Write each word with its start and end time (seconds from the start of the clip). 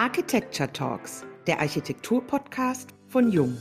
Architecture 0.00 0.72
Talks, 0.72 1.26
der 1.46 1.60
Architektur-Podcast 1.60 2.88
von 3.08 3.30
Jung. 3.30 3.54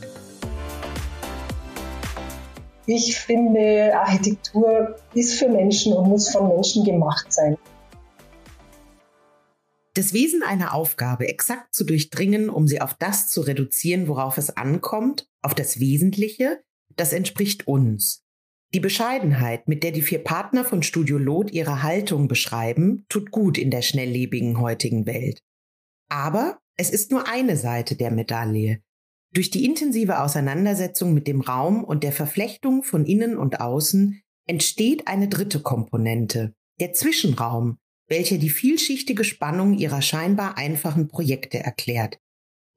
Ich 2.86 3.18
finde, 3.18 3.94
Architektur 3.94 4.96
ist 5.14 5.34
für 5.34 5.50
Menschen 5.50 5.92
und 5.92 6.08
muss 6.08 6.30
von 6.30 6.48
Menschen 6.48 6.86
gemacht 6.86 7.34
sein. 7.34 7.58
Das 9.96 10.14
Wesen 10.14 10.42
einer 10.42 10.74
Aufgabe 10.74 11.28
exakt 11.28 11.76
zu 11.76 11.84
durchdringen, 11.84 12.50
um 12.50 12.70
sie 12.70 12.80
auf 12.80 12.94
das 12.94 13.28
zu 13.28 13.42
reduzieren, 13.42 14.08
worauf 14.08 14.38
es 14.38 14.50
ankommt, 14.56 15.28
auf 15.42 15.54
das 15.54 15.82
Wesentliche, 15.82 16.62
das 16.96 17.12
entspricht 17.12 17.68
uns. 17.68 18.24
Die 18.74 18.80
Bescheidenheit, 18.80 19.68
mit 19.68 19.84
der 19.84 19.92
die 19.92 20.04
vier 20.04 20.24
Partner 20.24 20.64
von 20.64 20.84
Studio 20.84 21.18
Lot 21.18 21.52
ihre 21.52 21.84
Haltung 21.84 22.30
beschreiben, 22.30 23.06
tut 23.10 23.30
gut 23.30 23.58
in 23.58 23.72
der 23.72 23.82
schnelllebigen 23.82 24.62
heutigen 24.62 25.06
Welt. 25.06 25.42
Aber 26.10 26.60
es 26.76 26.90
ist 26.90 27.12
nur 27.12 27.28
eine 27.28 27.56
Seite 27.56 27.96
der 27.96 28.12
Medaille. 28.12 28.82
Durch 29.34 29.52
die 29.52 29.66
intensive 29.66 30.22
Auseinandersetzung 30.22 31.14
mit 31.14 31.28
dem 31.28 31.42
Raum 31.42 31.84
und 31.84 32.04
der 32.04 32.12
Verflechtung 32.12 32.84
von 32.84 33.06
innen 33.06 33.38
und 33.38 33.62
außen 33.62 34.22
entsteht 34.48 35.08
eine 35.08 35.28
dritte 35.28 35.60
Komponente, 35.62 36.56
der 36.80 36.94
Zwischenraum, 36.94 37.78
welcher 38.08 38.40
die 38.40 38.50
vielschichtige 38.50 39.24
Spannung 39.24 39.78
ihrer 39.78 40.02
scheinbar 40.02 40.58
einfachen 40.58 41.08
Projekte 41.08 41.60
erklärt. 41.60 42.18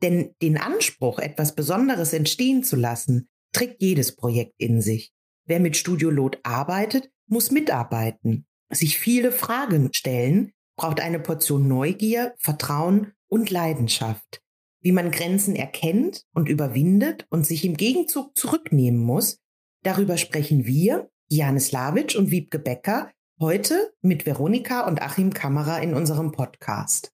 Denn 0.03 0.35
den 0.43 0.59
Anspruch, 0.59 1.19
etwas 1.19 1.55
Besonderes 1.55 2.13
entstehen 2.13 2.65
zu 2.65 2.77
lassen, 2.77 3.29
trägt 3.53 3.81
jedes 3.81 4.15
Projekt 4.15 4.55
in 4.59 4.83
sich. 4.83 5.13
Wer 5.47 5.61
mit 5.61 5.77
Studio 5.77 6.11
Lot 6.11 6.39
arbeitet, 6.43 7.11
muss 7.27 7.51
mitarbeiten, 7.51 8.47
sich 8.71 8.99
viele 8.99 9.33
Fragen 9.33 9.91
stellen, 9.95 10.53
braucht 10.77 11.01
eine 11.01 11.21
Portion 11.21 11.69
Neugier, 11.69 12.35
Vertrauen 12.39 13.13
und 13.33 13.49
Leidenschaft. 13.49 14.43
Wie 14.83 14.93
man 14.93 15.11
Grenzen 15.11 15.57
erkennt 15.57 16.27
und 16.35 16.51
überwindet 16.51 17.27
und 17.31 17.47
sich 17.47 17.65
im 17.65 17.79
Gegenzug 17.79 18.37
zurücknehmen 18.37 19.01
muss, 19.01 19.39
darüber 19.85 20.19
sprechen 20.19 20.67
wir, 20.67 21.09
Jane 21.31 21.59
Slavic 21.59 22.15
und 22.15 22.31
Wiebke 22.31 22.59
Becker, 22.59 23.11
heute 23.41 23.95
mit 24.03 24.27
Veronika 24.27 24.87
und 24.87 25.01
Achim 25.01 25.33
Kammerer 25.33 25.81
in 25.81 25.95
unserem 25.95 26.33
Podcast. 26.33 27.11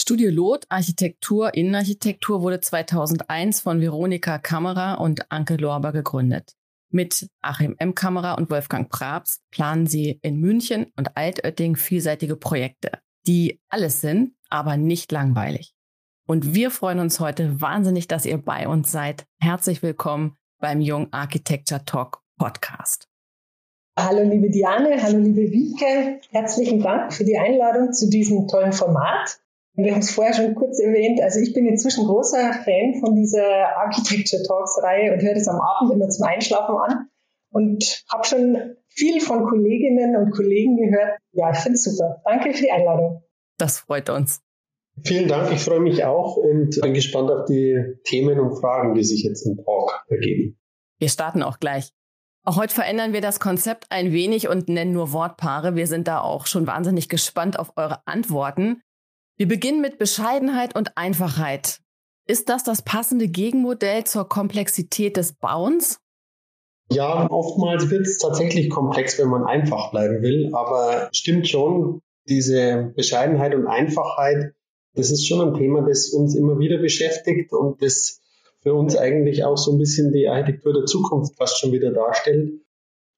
Studio 0.00 0.30
Lot 0.30 0.64
Architektur 0.70 1.52
Innenarchitektur 1.52 2.40
wurde 2.40 2.60
2001 2.60 3.60
von 3.60 3.82
Veronika 3.82 4.38
Kammerer 4.38 5.02
und 5.02 5.30
Anke 5.30 5.56
Lorber 5.56 5.92
gegründet. 5.92 6.54
Mit 6.88 7.28
Achim 7.42 7.74
M. 7.78 7.94
Kammerer 7.94 8.38
und 8.38 8.48
Wolfgang 8.48 8.88
Prabst 8.88 9.42
planen 9.50 9.86
sie 9.86 10.18
in 10.22 10.40
München 10.40 10.92
und 10.96 11.14
Altötting 11.14 11.76
vielseitige 11.76 12.36
Projekte, 12.36 13.00
die 13.26 13.60
alles 13.68 14.00
sind, 14.00 14.32
aber 14.50 14.76
nicht 14.76 15.12
langweilig. 15.12 15.74
Und 16.26 16.54
wir 16.54 16.70
freuen 16.70 16.98
uns 16.98 17.20
heute 17.20 17.60
wahnsinnig, 17.60 18.08
dass 18.08 18.26
ihr 18.26 18.38
bei 18.38 18.68
uns 18.68 18.90
seid. 18.90 19.26
Herzlich 19.40 19.82
willkommen 19.82 20.36
beim 20.58 20.80
Young 20.82 21.12
Architecture 21.12 21.84
Talk 21.84 22.22
Podcast. 22.38 23.08
Hallo 23.98 24.22
liebe 24.28 24.50
Diane, 24.50 25.02
hallo 25.02 25.18
liebe 25.18 25.50
Wieke. 25.52 26.20
Herzlichen 26.30 26.82
Dank 26.82 27.14
für 27.14 27.24
die 27.24 27.38
Einladung 27.38 27.92
zu 27.92 28.10
diesem 28.10 28.46
tollen 28.46 28.72
Format. 28.72 29.40
Wir 29.74 29.92
haben 29.92 30.00
es 30.00 30.10
vorher 30.10 30.34
schon 30.34 30.54
kurz 30.54 30.78
erwähnt. 30.80 31.20
Also 31.22 31.40
ich 31.40 31.52
bin 31.52 31.66
inzwischen 31.66 32.06
großer 32.06 32.52
Fan 32.64 33.00
von 33.00 33.14
dieser 33.14 33.76
Architecture 33.76 34.42
Talks 34.42 34.82
Reihe 34.82 35.12
und 35.12 35.22
höre 35.22 35.34
das 35.34 35.48
am 35.48 35.60
Abend 35.60 35.92
immer 35.92 36.08
zum 36.08 36.26
Einschlafen 36.26 36.76
an 36.76 37.08
und 37.50 38.04
habe 38.10 38.26
schon 38.26 38.76
viel 38.96 39.20
von 39.20 39.44
Kolleginnen 39.44 40.16
und 40.16 40.30
Kollegen 40.32 40.76
gehört. 40.76 41.18
Ja, 41.32 41.50
ich 41.52 41.58
finde 41.58 41.74
es 41.74 41.84
super. 41.84 42.22
Danke 42.24 42.52
für 42.52 42.62
die 42.62 42.70
Einladung. 42.70 43.22
Das 43.58 43.80
freut 43.80 44.10
uns. 44.10 44.40
Vielen 45.04 45.28
Dank, 45.28 45.52
ich 45.52 45.60
freue 45.60 45.80
mich 45.80 46.04
auch 46.04 46.36
und 46.36 46.80
bin 46.80 46.94
gespannt 46.94 47.30
auf 47.30 47.44
die 47.44 47.98
Themen 48.04 48.40
und 48.40 48.56
Fragen, 48.56 48.94
die 48.94 49.04
sich 49.04 49.24
jetzt 49.24 49.46
im 49.46 49.56
Talk 49.62 50.04
ergeben. 50.08 50.58
Wir 50.98 51.10
starten 51.10 51.42
auch 51.42 51.60
gleich. 51.60 51.92
Auch 52.44 52.56
heute 52.56 52.74
verändern 52.74 53.12
wir 53.12 53.20
das 53.20 53.40
Konzept 53.40 53.86
ein 53.90 54.12
wenig 54.12 54.48
und 54.48 54.68
nennen 54.68 54.92
nur 54.92 55.12
Wortpaare. 55.12 55.74
Wir 55.74 55.86
sind 55.86 56.08
da 56.08 56.20
auch 56.20 56.46
schon 56.46 56.66
wahnsinnig 56.66 57.08
gespannt 57.08 57.58
auf 57.58 57.72
eure 57.76 58.06
Antworten. 58.06 58.80
Wir 59.36 59.48
beginnen 59.48 59.82
mit 59.82 59.98
Bescheidenheit 59.98 60.74
und 60.74 60.96
Einfachheit. 60.96 61.80
Ist 62.26 62.48
das 62.48 62.64
das 62.64 62.82
passende 62.82 63.28
Gegenmodell 63.28 64.04
zur 64.04 64.28
Komplexität 64.28 65.16
des 65.16 65.34
Bauens? 65.34 66.00
Ja, 66.90 67.28
oftmals 67.30 67.90
wird 67.90 68.06
es 68.06 68.18
tatsächlich 68.18 68.70
komplex, 68.70 69.18
wenn 69.18 69.28
man 69.28 69.44
einfach 69.44 69.90
bleiben 69.90 70.22
will, 70.22 70.50
aber 70.54 71.08
stimmt 71.12 71.48
schon, 71.48 72.00
diese 72.28 72.92
Bescheidenheit 72.94 73.54
und 73.54 73.66
Einfachheit, 73.66 74.54
das 74.94 75.10
ist 75.10 75.26
schon 75.26 75.46
ein 75.46 75.58
Thema, 75.58 75.82
das 75.86 76.10
uns 76.10 76.34
immer 76.34 76.58
wieder 76.58 76.78
beschäftigt 76.78 77.52
und 77.52 77.82
das 77.82 78.20
für 78.60 78.74
uns 78.74 78.96
eigentlich 78.96 79.44
auch 79.44 79.56
so 79.56 79.72
ein 79.72 79.78
bisschen 79.78 80.12
die 80.12 80.28
Architektur 80.28 80.72
der 80.72 80.86
Zukunft 80.86 81.36
fast 81.36 81.58
schon 81.60 81.72
wieder 81.72 81.92
darstellt. 81.92 82.52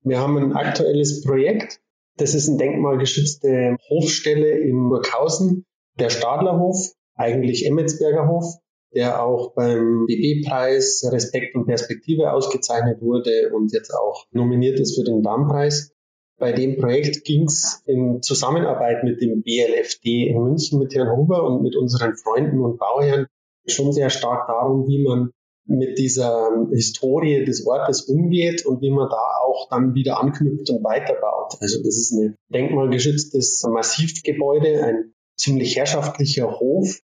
Wir 0.03 0.19
haben 0.19 0.37
ein 0.37 0.53
aktuelles 0.53 1.23
Projekt, 1.23 1.81
das 2.17 2.35
ist 2.35 2.49
eine 2.49 2.59
denkmalgeschützte 2.59 3.77
Hofstelle 3.89 4.59
in 4.59 4.89
Burghausen, 4.89 5.65
der 5.99 6.11
Stadlerhof, 6.11 6.93
eigentlich 7.15 7.67
Emmetsberger 7.67 8.29
Hof, 8.29 8.57
der 8.95 9.23
auch 9.23 9.55
beim 9.55 10.07
BB-Preis 10.07 11.09
Respekt 11.13 11.55
und 11.55 11.67
Perspektive 11.67 12.33
ausgezeichnet 12.33 13.01
wurde 13.01 13.51
und 13.55 13.73
jetzt 13.73 13.93
auch 13.93 14.27
nominiert 14.33 14.81
ist 14.81 14.97
für 14.97 15.05
den 15.05 15.23
Darmpreis. 15.23 15.93
Bei 16.39 16.53
dem 16.53 16.77
Projekt 16.77 17.25
ging 17.25 17.45
es 17.45 17.83
in 17.87 18.23
Zusammenarbeit 18.23 19.03
mit 19.03 19.21
dem 19.21 19.43
BLFD 19.43 20.29
in 20.29 20.43
München, 20.43 20.79
mit 20.79 20.95
Herrn 20.95 21.17
Huber 21.17 21.43
und 21.45 21.63
mit 21.63 21.75
unseren 21.75 22.17
Freunden 22.17 22.61
und 22.61 22.79
Bauherren 22.79 23.27
schon 23.67 23.93
sehr 23.93 24.09
stark 24.09 24.47
darum, 24.47 24.87
wie 24.87 25.03
man 25.03 25.31
mit 25.67 25.99
dieser 25.99 26.67
Historie 26.73 27.45
des 27.45 27.67
Ortes 27.67 28.03
umgeht 28.03 28.65
und 28.65 28.81
wie 28.81 28.91
man 28.91 29.09
da 29.11 29.23
auch 29.45 29.69
dann 29.69 29.95
wieder 29.95 30.19
anknüpft 30.19 30.71
und 30.71 30.83
weiterbaut. 30.83 31.59
Also 31.61 31.83
das 31.83 31.97
ist 31.97 32.13
ein 32.13 32.37
denkmalgeschütztes 32.49 33.65
Massivgebäude, 33.69 34.83
ein 34.83 35.13
ziemlich 35.37 35.77
herrschaftlicher 35.77 36.59
Hof. 36.59 37.01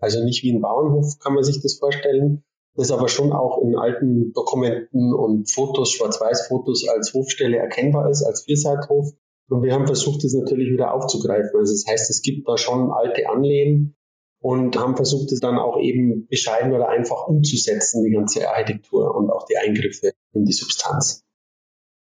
Also 0.00 0.24
nicht 0.24 0.42
wie 0.42 0.52
ein 0.52 0.60
Bauernhof 0.60 1.18
kann 1.18 1.34
man 1.34 1.44
sich 1.44 1.60
das 1.60 1.74
vorstellen. 1.78 2.44
Das 2.74 2.92
aber 2.92 3.08
schon 3.08 3.32
auch 3.32 3.60
in 3.62 3.76
alten 3.76 4.32
Dokumenten 4.32 5.12
und 5.12 5.50
Fotos, 5.50 5.90
Schwarz-Weiß-Fotos 5.90 6.86
als 6.88 7.12
Hofstelle 7.12 7.56
erkennbar 7.56 8.08
ist, 8.08 8.22
als 8.22 8.44
Vierseithof. 8.44 9.12
Und 9.48 9.62
wir 9.62 9.72
haben 9.72 9.86
versucht, 9.86 10.22
das 10.22 10.32
natürlich 10.34 10.70
wieder 10.70 10.94
aufzugreifen. 10.94 11.58
Also 11.58 11.72
das 11.72 11.84
heißt, 11.88 12.10
es 12.10 12.22
gibt 12.22 12.48
da 12.48 12.56
schon 12.56 12.92
alte 12.92 13.28
Anlehen 13.28 13.96
und 14.40 14.78
haben 14.78 14.94
versucht, 14.94 15.32
es 15.32 15.40
dann 15.40 15.58
auch 15.58 15.80
eben 15.80 16.28
bescheiden 16.28 16.72
oder 16.72 16.88
einfach 16.88 17.26
umzusetzen, 17.26 18.04
die 18.04 18.12
ganze 18.12 18.48
Architektur 18.48 19.14
und 19.16 19.30
auch 19.30 19.46
die 19.46 19.56
Eingriffe 19.56 20.12
in 20.32 20.44
die 20.44 20.52
Substanz. 20.52 21.24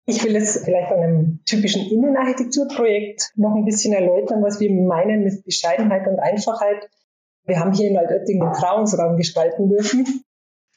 Ich 0.08 0.24
will 0.24 0.34
jetzt 0.34 0.64
vielleicht 0.64 0.92
an 0.92 1.00
einem 1.00 1.40
typischen 1.46 1.90
Innenarchitekturprojekt 1.90 3.32
noch 3.36 3.56
ein 3.56 3.66
bisschen 3.66 3.94
erläutern, 3.94 4.44
was 4.44 4.60
wir 4.60 4.72
meinen 4.72 5.24
mit 5.24 5.44
Bescheidenheit 5.46 6.08
und 6.08 6.20
Einfachheit. 6.20 6.90
Wir 7.46 7.60
haben 7.60 7.74
hier 7.74 7.90
in 7.90 7.98
Altötting 7.98 8.42
einen 8.42 8.54
Trauungsraum 8.54 9.18
gestalten 9.18 9.70
dürfen. 9.70 10.24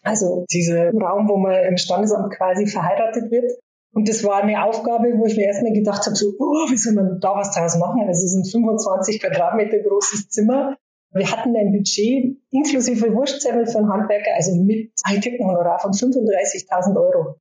Also 0.03 0.47
dieser 0.51 0.93
Raum, 0.93 1.29
wo 1.29 1.37
man 1.37 1.65
im 1.65 1.77
Standesamt 1.77 2.33
quasi 2.34 2.67
verheiratet 2.67 3.31
wird. 3.31 3.53
Und 3.93 4.09
das 4.09 4.23
war 4.23 4.43
eine 4.43 4.65
Aufgabe, 4.65 5.12
wo 5.17 5.27
ich 5.27 5.37
mir 5.37 5.47
erstmal 5.47 5.73
gedacht 5.73 6.05
habe, 6.07 6.15
so, 6.15 6.34
oh, 6.39 6.71
wie 6.71 6.77
soll 6.77 6.95
man 6.95 7.21
da 7.21 7.34
was 7.34 7.55
draus 7.55 7.77
machen? 7.78 8.03
Also 8.07 8.25
es 8.25 8.33
ist 8.33 8.37
ein 8.37 8.45
25 8.45 9.21
Quadratmeter 9.21 9.78
großes 9.78 10.28
Zimmer. 10.28 10.77
Wir 11.12 11.31
hatten 11.31 11.57
ein 11.57 11.73
Budget 11.73 12.37
inklusive 12.51 13.15
Wurstzettel 13.15 13.67
für 13.67 13.78
einen 13.78 13.91
Handwerker, 13.91 14.34
also 14.37 14.55
mit 14.57 14.93
Architektenhonorar 15.05 15.81
von 15.81 15.93
35.000 15.93 16.97
Euro. 16.97 17.37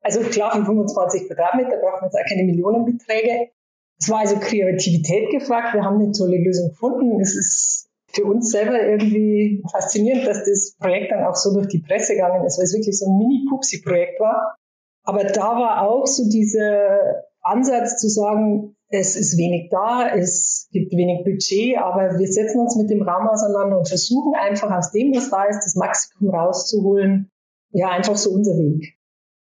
Also 0.00 0.20
klar, 0.22 0.50
für 0.52 0.64
25 0.64 1.28
Quadratmeter 1.28 1.76
braucht 1.76 2.02
man 2.02 2.10
jetzt 2.10 2.16
auch 2.16 2.28
keine 2.28 2.42
Millionenbeträge. 2.44 3.50
Es 4.00 4.10
war 4.10 4.20
also 4.20 4.36
Kreativität 4.40 5.30
gefragt. 5.30 5.74
Wir 5.74 5.84
haben 5.84 6.00
eine 6.00 6.10
tolle 6.10 6.38
Lösung 6.38 6.70
gefunden. 6.70 7.20
Es 7.20 7.36
ist 7.36 7.88
für 8.14 8.24
uns 8.24 8.50
selber 8.50 8.80
irgendwie 8.82 9.62
faszinierend, 9.70 10.26
dass 10.26 10.44
das 10.44 10.76
Projekt 10.78 11.12
dann 11.12 11.24
auch 11.24 11.34
so 11.34 11.52
durch 11.54 11.68
die 11.68 11.80
Presse 11.80 12.14
gegangen 12.14 12.44
ist, 12.44 12.58
weil 12.58 12.64
es 12.64 12.74
wirklich 12.74 12.98
so 12.98 13.06
ein 13.06 13.18
Mini-Pupsi-Projekt 13.18 14.20
war. 14.20 14.56
Aber 15.04 15.24
da 15.24 15.56
war 15.58 15.82
auch 15.82 16.06
so 16.06 16.28
dieser 16.28 17.24
Ansatz 17.40 18.00
zu 18.00 18.08
sagen, 18.08 18.76
es 18.88 19.16
ist 19.16 19.38
wenig 19.38 19.70
da, 19.70 20.10
es 20.14 20.68
gibt 20.70 20.92
wenig 20.92 21.24
Budget, 21.24 21.78
aber 21.78 22.18
wir 22.18 22.28
setzen 22.28 22.60
uns 22.60 22.76
mit 22.76 22.90
dem 22.90 23.02
Raum 23.02 23.26
auseinander 23.26 23.78
und 23.78 23.88
versuchen 23.88 24.34
einfach 24.34 24.70
aus 24.70 24.92
dem, 24.92 25.14
was 25.14 25.30
da 25.30 25.44
ist, 25.44 25.64
das 25.64 25.74
Maximum 25.74 26.34
rauszuholen. 26.34 27.30
Ja, 27.72 27.88
einfach 27.88 28.16
so 28.16 28.30
unser 28.30 28.52
Weg. 28.52 28.94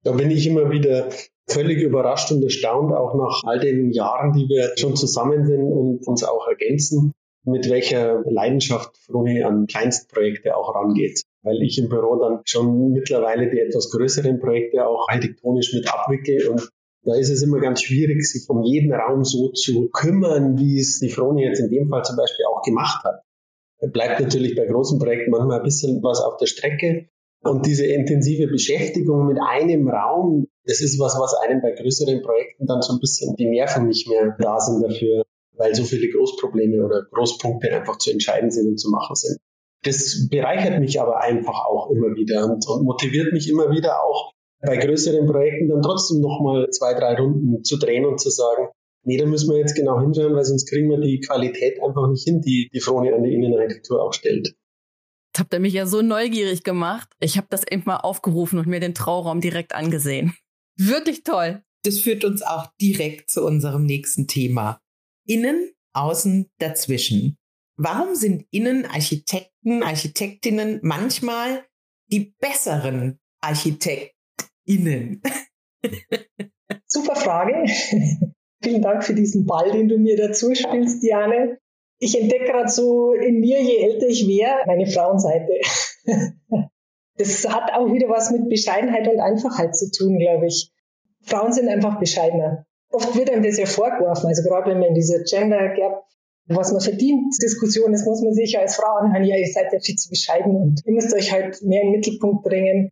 Da 0.04 0.12
bin 0.12 0.30
ich 0.30 0.46
immer 0.46 0.70
wieder 0.70 1.08
völlig 1.48 1.82
überrascht 1.82 2.30
und 2.30 2.42
erstaunt, 2.42 2.92
auch 2.92 3.14
nach 3.14 3.42
all 3.44 3.58
den 3.58 3.90
Jahren, 3.90 4.32
die 4.32 4.48
wir 4.48 4.76
schon 4.76 4.96
zusammen 4.96 5.46
sind 5.46 5.72
und 5.72 6.06
uns 6.06 6.22
auch 6.24 6.46
ergänzen, 6.46 7.12
mit 7.44 7.68
welcher 7.68 8.22
Leidenschaft 8.24 8.96
Froni 8.98 9.42
an 9.42 9.66
Kleinstprojekte 9.66 10.56
auch 10.56 10.74
rangeht. 10.74 11.22
Weil 11.42 11.60
ich 11.62 11.78
im 11.78 11.88
Büro 11.88 12.16
dann 12.16 12.40
schon 12.44 12.92
mittlerweile 12.92 13.50
die 13.50 13.58
etwas 13.58 13.90
größeren 13.90 14.38
Projekte 14.38 14.86
auch 14.86 15.08
architektonisch 15.08 15.72
mit 15.74 15.92
abwickle 15.92 16.50
und 16.50 16.70
da 17.04 17.16
ist 17.16 17.30
es 17.30 17.42
immer 17.42 17.58
ganz 17.58 17.82
schwierig, 17.82 18.22
sich 18.24 18.48
um 18.48 18.62
jeden 18.62 18.92
Raum 18.92 19.24
so 19.24 19.48
zu 19.48 19.88
kümmern, 19.88 20.56
wie 20.58 20.78
es 20.78 21.00
die 21.00 21.08
Froni 21.08 21.44
jetzt 21.44 21.58
in 21.58 21.68
dem 21.68 21.88
Fall 21.88 22.04
zum 22.04 22.16
Beispiel 22.16 22.44
auch 22.46 22.62
gemacht 22.62 23.04
hat. 23.04 23.22
bleibt 23.92 24.20
natürlich 24.20 24.54
bei 24.54 24.66
großen 24.66 25.00
Projekten 25.00 25.32
manchmal 25.32 25.58
ein 25.58 25.64
bisschen 25.64 26.00
was 26.02 26.20
auf 26.20 26.36
der 26.36 26.46
Strecke. 26.46 27.08
Und 27.42 27.66
diese 27.66 27.86
intensive 27.86 28.46
Beschäftigung 28.46 29.26
mit 29.26 29.38
einem 29.44 29.88
Raum, 29.88 30.46
das 30.64 30.80
ist 30.80 31.00
was, 31.00 31.18
was 31.18 31.34
einem 31.42 31.60
bei 31.60 31.72
größeren 31.72 32.22
Projekten 32.22 32.66
dann 32.66 32.82
so 32.82 32.92
ein 32.92 33.00
bisschen 33.00 33.34
die 33.34 33.46
Nerven 33.46 33.88
nicht 33.88 34.08
mehr 34.08 34.36
da 34.38 34.60
sind 34.60 34.84
dafür, 34.84 35.24
weil 35.56 35.74
so 35.74 35.84
viele 35.84 36.08
Großprobleme 36.10 36.84
oder 36.84 37.04
Großpunkte 37.10 37.72
einfach 37.74 37.98
zu 37.98 38.10
entscheiden 38.10 38.50
sind 38.50 38.68
und 38.68 38.78
zu 38.78 38.90
machen 38.90 39.14
sind. 39.14 39.38
Das 39.84 40.28
bereichert 40.30 40.78
mich 40.80 41.00
aber 41.00 41.20
einfach 41.20 41.66
auch 41.66 41.90
immer 41.90 42.14
wieder 42.14 42.44
und, 42.44 42.66
und 42.68 42.84
motiviert 42.84 43.32
mich 43.32 43.48
immer 43.48 43.70
wieder 43.70 44.02
auch 44.02 44.32
bei 44.60 44.76
größeren 44.76 45.26
Projekten 45.26 45.68
dann 45.68 45.82
trotzdem 45.82 46.20
nochmal 46.20 46.70
zwei, 46.70 46.94
drei 46.94 47.16
Runden 47.16 47.64
zu 47.64 47.78
drehen 47.78 48.06
und 48.06 48.20
zu 48.20 48.30
sagen, 48.30 48.68
nee, 49.04 49.16
da 49.16 49.26
müssen 49.26 49.50
wir 49.50 49.58
jetzt 49.58 49.74
genau 49.74 50.00
hinschauen, 50.00 50.34
weil 50.34 50.44
sonst 50.44 50.68
kriegen 50.68 50.88
wir 50.88 51.00
die 51.00 51.20
Qualität 51.20 51.82
einfach 51.82 52.08
nicht 52.08 52.24
hin, 52.24 52.40
die 52.40 52.68
die 52.72 52.80
Frone 52.80 53.14
an 53.14 53.24
die 53.24 53.34
Innenarchitektur 53.34 54.00
auch 54.00 54.12
stellt. 54.12 54.54
Jetzt 55.32 55.40
habt 55.40 55.54
ihr 55.54 55.60
mich 55.60 55.72
ja 55.72 55.86
so 55.86 56.02
neugierig 56.02 56.62
gemacht. 56.62 57.08
Ich 57.18 57.36
habe 57.36 57.46
das 57.50 57.66
eben 57.66 57.82
mal 57.86 57.96
aufgerufen 57.96 58.58
und 58.58 58.68
mir 58.68 58.80
den 58.80 58.94
Trauraum 58.94 59.40
direkt 59.40 59.74
angesehen. 59.74 60.34
Wirklich 60.76 61.24
toll. 61.24 61.62
Das 61.84 61.98
führt 61.98 62.24
uns 62.24 62.42
auch 62.42 62.68
direkt 62.80 63.30
zu 63.30 63.44
unserem 63.44 63.84
nächsten 63.84 64.28
Thema. 64.28 64.78
Innen, 65.26 65.72
außen, 65.92 66.50
dazwischen. 66.58 67.36
Warum 67.76 68.14
sind 68.14 68.46
Innenarchitekten, 68.50 69.82
Architektinnen 69.82 70.80
manchmal 70.82 71.64
die 72.10 72.34
besseren 72.40 73.18
Architektinnen? 73.40 75.22
Super 76.86 77.16
Frage. 77.16 77.64
Vielen 78.62 78.82
Dank 78.82 79.04
für 79.04 79.14
diesen 79.14 79.46
Ball, 79.46 79.72
den 79.72 79.88
du 79.88 79.98
mir 79.98 80.16
dazu 80.16 80.54
spielst, 80.54 81.02
Diane 81.02 81.58
ich 82.02 82.20
entdecke 82.20 82.46
gerade 82.46 82.68
so 82.68 83.12
in 83.12 83.38
mir, 83.38 83.62
je 83.62 83.76
älter 83.76 84.08
ich 84.08 84.26
wäre, 84.26 84.66
meine 84.66 84.88
Frauenseite. 84.88 85.52
das 87.16 87.48
hat 87.48 87.72
auch 87.74 87.92
wieder 87.92 88.08
was 88.08 88.32
mit 88.32 88.48
Bescheidenheit 88.48 89.06
und 89.06 89.20
Einfachheit 89.20 89.76
zu 89.76 89.88
tun, 89.88 90.18
glaube 90.18 90.48
ich. 90.48 90.72
Frauen 91.20 91.52
sind 91.52 91.68
einfach 91.68 92.00
bescheidener. 92.00 92.66
Oft 92.92 93.16
wird 93.16 93.30
einem 93.30 93.42
das 93.42 93.58
ja 93.58 93.66
vorgeworfen, 93.66 94.28
also 94.28 94.42
gerade 94.42 94.70
wenn 94.70 94.78
man 94.78 94.88
in 94.88 94.94
dieser 94.94 95.22
Gender 95.24 95.74
Gap, 95.74 96.04
was 96.46 96.72
man 96.72 96.80
verdient, 96.80 97.34
Diskussion 97.42 97.94
ist, 97.94 98.06
muss 98.06 98.22
man 98.22 98.34
sich 98.34 98.58
als 98.58 98.76
Frau 98.76 98.94
anhören, 98.96 99.24
ja, 99.24 99.36
ihr 99.36 99.50
seid 99.50 99.72
ja 99.72 99.78
viel 99.80 99.96
zu 99.96 100.10
bescheiden 100.10 100.56
und 100.56 100.82
ihr 100.84 100.92
müsst 100.92 101.14
euch 101.14 101.32
halt 101.32 101.62
mehr 101.62 101.82
in 101.82 101.88
den 101.88 101.96
Mittelpunkt 101.96 102.44
bringen 102.44 102.90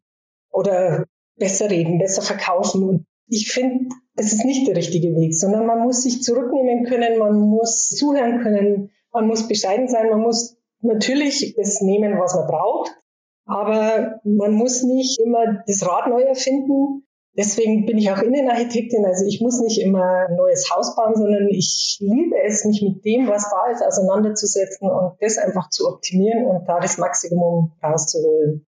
oder 0.50 1.04
besser 1.36 1.70
reden, 1.70 1.98
besser 1.98 2.22
verkaufen. 2.22 2.82
Und 2.84 3.06
ich 3.26 3.50
finde, 3.52 3.94
es 4.16 4.32
ist 4.32 4.44
nicht 4.44 4.66
der 4.68 4.76
richtige 4.76 5.08
Weg, 5.16 5.34
sondern 5.34 5.66
man 5.66 5.80
muss 5.80 6.02
sich 6.02 6.22
zurücknehmen 6.22 6.84
können, 6.84 7.18
man 7.18 7.38
muss 7.38 7.88
zuhören 7.90 8.40
können, 8.40 8.90
man 9.12 9.26
muss 9.26 9.48
bescheiden 9.48 9.88
sein, 9.88 10.10
man 10.10 10.20
muss 10.20 10.56
natürlich 10.80 11.54
das 11.56 11.80
nehmen, 11.80 12.18
was 12.18 12.34
man 12.34 12.46
braucht, 12.46 12.96
aber 13.46 14.20
man 14.24 14.52
muss 14.52 14.82
nicht 14.82 15.20
immer 15.20 15.62
das 15.66 15.86
Rad 15.86 16.08
neu 16.08 16.22
erfinden. 16.22 17.06
Deswegen 17.36 17.86
bin 17.86 17.96
ich 17.96 18.10
auch 18.10 18.20
Innenarchitektin, 18.20 19.04
also 19.06 19.24
ich 19.24 19.40
muss 19.40 19.60
nicht 19.60 19.80
immer 19.80 20.26
ein 20.28 20.36
neues 20.36 20.68
Haus 20.74 20.96
bauen, 20.96 21.14
sondern 21.14 21.48
ich 21.48 21.98
liebe 22.00 22.34
es, 22.44 22.64
mich 22.64 22.82
mit 22.82 23.04
dem, 23.04 23.28
was 23.28 23.48
da 23.48 23.70
ist, 23.70 23.84
auseinanderzusetzen 23.84 24.90
und 24.90 25.12
das 25.20 25.38
einfach 25.38 25.70
zu 25.70 25.86
optimieren 25.86 26.46
und 26.46 26.68
da 26.68 26.80
das 26.80 26.98
Maximum 26.98 27.72
rauszuholen. 27.82 28.66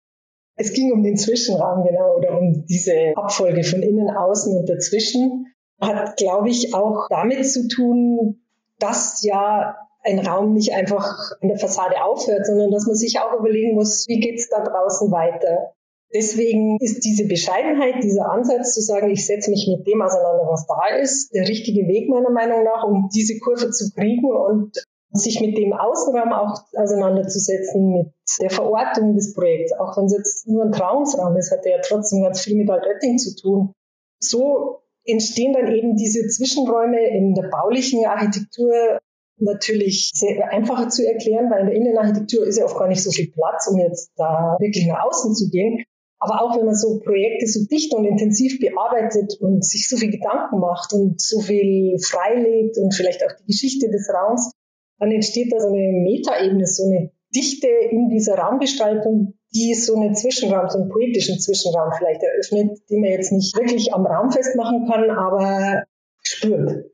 Es 0.56 0.72
ging 0.72 0.93
um 0.93 1.05
den 1.05 1.16
Zwischenraum, 1.16 1.84
genau, 1.87 2.16
oder 2.16 2.37
um 2.37 2.66
diese 2.66 3.12
Abfolge 3.14 3.62
von 3.62 3.81
innen, 3.81 4.10
außen 4.10 4.58
und 4.58 4.69
dazwischen. 4.69 5.46
Hat, 5.81 6.16
glaube 6.16 6.49
ich, 6.49 6.75
auch 6.75 7.06
damit 7.08 7.49
zu 7.49 7.69
tun, 7.69 8.43
dass 8.81 9.22
ja 9.22 9.76
ein 10.02 10.19
Raum 10.19 10.55
nicht 10.55 10.72
einfach 10.72 11.31
an 11.40 11.49
der 11.49 11.58
Fassade 11.58 12.02
aufhört, 12.02 12.46
sondern 12.46 12.72
dass 12.72 12.87
man 12.87 12.96
sich 12.96 13.20
auch 13.20 13.38
überlegen 13.38 13.75
muss, 13.75 14.06
wie 14.08 14.19
geht's 14.19 14.49
da 14.49 14.64
draußen 14.64 15.12
weiter. 15.12 15.75
Deswegen 16.14 16.78
ist 16.81 17.05
diese 17.05 17.26
Bescheidenheit, 17.26 18.02
dieser 18.02 18.31
Ansatz 18.31 18.75
zu 18.75 18.81
sagen, 18.81 19.10
ich 19.10 19.26
setze 19.26 19.50
mich 19.50 19.69
mit 19.69 19.87
dem 19.87 20.00
auseinander, 20.00 20.49
was 20.49 20.66
da 20.66 20.96
ist, 20.96 21.34
der 21.34 21.46
richtige 21.46 21.87
Weg 21.87 22.08
meiner 22.08 22.31
Meinung 22.31 22.64
nach, 22.64 22.84
um 22.84 23.10
diese 23.14 23.38
Kurve 23.38 23.70
zu 23.70 23.90
kriegen 23.93 24.25
und 24.25 24.82
sich 25.10 25.40
mit 25.40 25.56
dem 25.56 25.72
Außenraum 25.72 26.32
auch 26.32 26.62
auseinanderzusetzen, 26.75 27.93
mit 27.93 28.12
der 28.40 28.50
Verortung 28.50 29.14
des 29.14 29.34
Projekts, 29.34 29.72
auch 29.72 29.96
wenn 29.96 30.06
es 30.06 30.16
jetzt 30.16 30.49
nur 30.49 30.64
ein 30.64 30.72
Trauungsraum 30.72 31.37
ist, 31.37 31.50
hat 31.50 31.64
er 31.64 31.76
ja 31.76 31.82
trotzdem 31.82 32.22
ganz 32.22 32.40
viel 32.40 32.56
mit 32.56 32.70
Altötting 32.70 33.19
zu 33.19 33.34
tun. 33.34 33.72
So 34.20 34.82
entstehen 35.05 35.55
dann 35.55 35.72
eben 35.72 35.96
diese 35.96 36.26
Zwischenräume 36.28 37.06
in 37.08 37.34
der 37.34 37.49
baulichen 37.49 38.05
Architektur 38.06 38.99
natürlich 39.40 40.10
sehr 40.14 40.50
einfacher 40.50 40.88
zu 40.88 41.06
erklären, 41.06 41.50
weil 41.50 41.60
in 41.60 41.66
der 41.66 41.76
Innenarchitektur 41.76 42.46
ist 42.46 42.58
ja 42.58 42.64
oft 42.64 42.78
gar 42.78 42.88
nicht 42.88 43.02
so 43.02 43.10
viel 43.10 43.31
Platz, 43.31 43.69
um 43.70 43.78
jetzt 43.78 44.10
da 44.16 44.56
wirklich 44.58 44.87
nach 44.87 45.05
außen 45.05 45.34
zu 45.34 45.49
gehen. 45.49 45.84
Aber 46.20 46.43
auch 46.43 46.56
wenn 46.56 46.67
man 46.67 46.75
so 46.75 46.99
Projekte 46.99 47.47
so 47.47 47.65
dicht 47.67 47.94
und 47.94 48.05
intensiv 48.05 48.59
bearbeitet 48.59 49.38
und 49.41 49.65
sich 49.65 49.88
so 49.88 49.97
viel 49.97 50.11
Gedanken 50.11 50.59
macht 50.59 50.93
und 50.93 51.20
so 51.20 51.41
viel 51.41 51.97
freilegt 52.00 52.76
und 52.79 52.93
vielleicht 52.93 53.25
auch 53.25 53.32
die 53.41 53.47
Geschichte 53.47 53.88
des 53.88 54.11
Raums, 54.12 54.50
dann 54.99 55.12
entsteht 55.12 55.53
da 55.53 55.61
so 55.61 55.69
eine 55.69 55.93
Metaebene, 56.03 56.67
so 56.67 56.85
eine 56.87 57.12
Dichte 57.35 57.69
in 57.69 58.09
dieser 58.09 58.37
Raumgestaltung, 58.37 59.35
die 59.55 59.75
so 59.75 59.94
einen 59.94 60.15
Zwischenraum, 60.15 60.69
so 60.69 60.81
einen 60.81 60.91
poetischen 60.91 61.38
Zwischenraum 61.38 61.93
vielleicht 61.97 62.23
eröffnet, 62.23 62.79
den 62.91 63.00
man 63.00 63.11
jetzt 63.11 63.32
nicht 63.32 63.56
wirklich 63.56 63.94
am 63.94 64.05
Raum 64.05 64.31
festmachen 64.31 64.87
kann, 64.91 65.11
aber 65.11 65.85
spürt. 66.23 66.91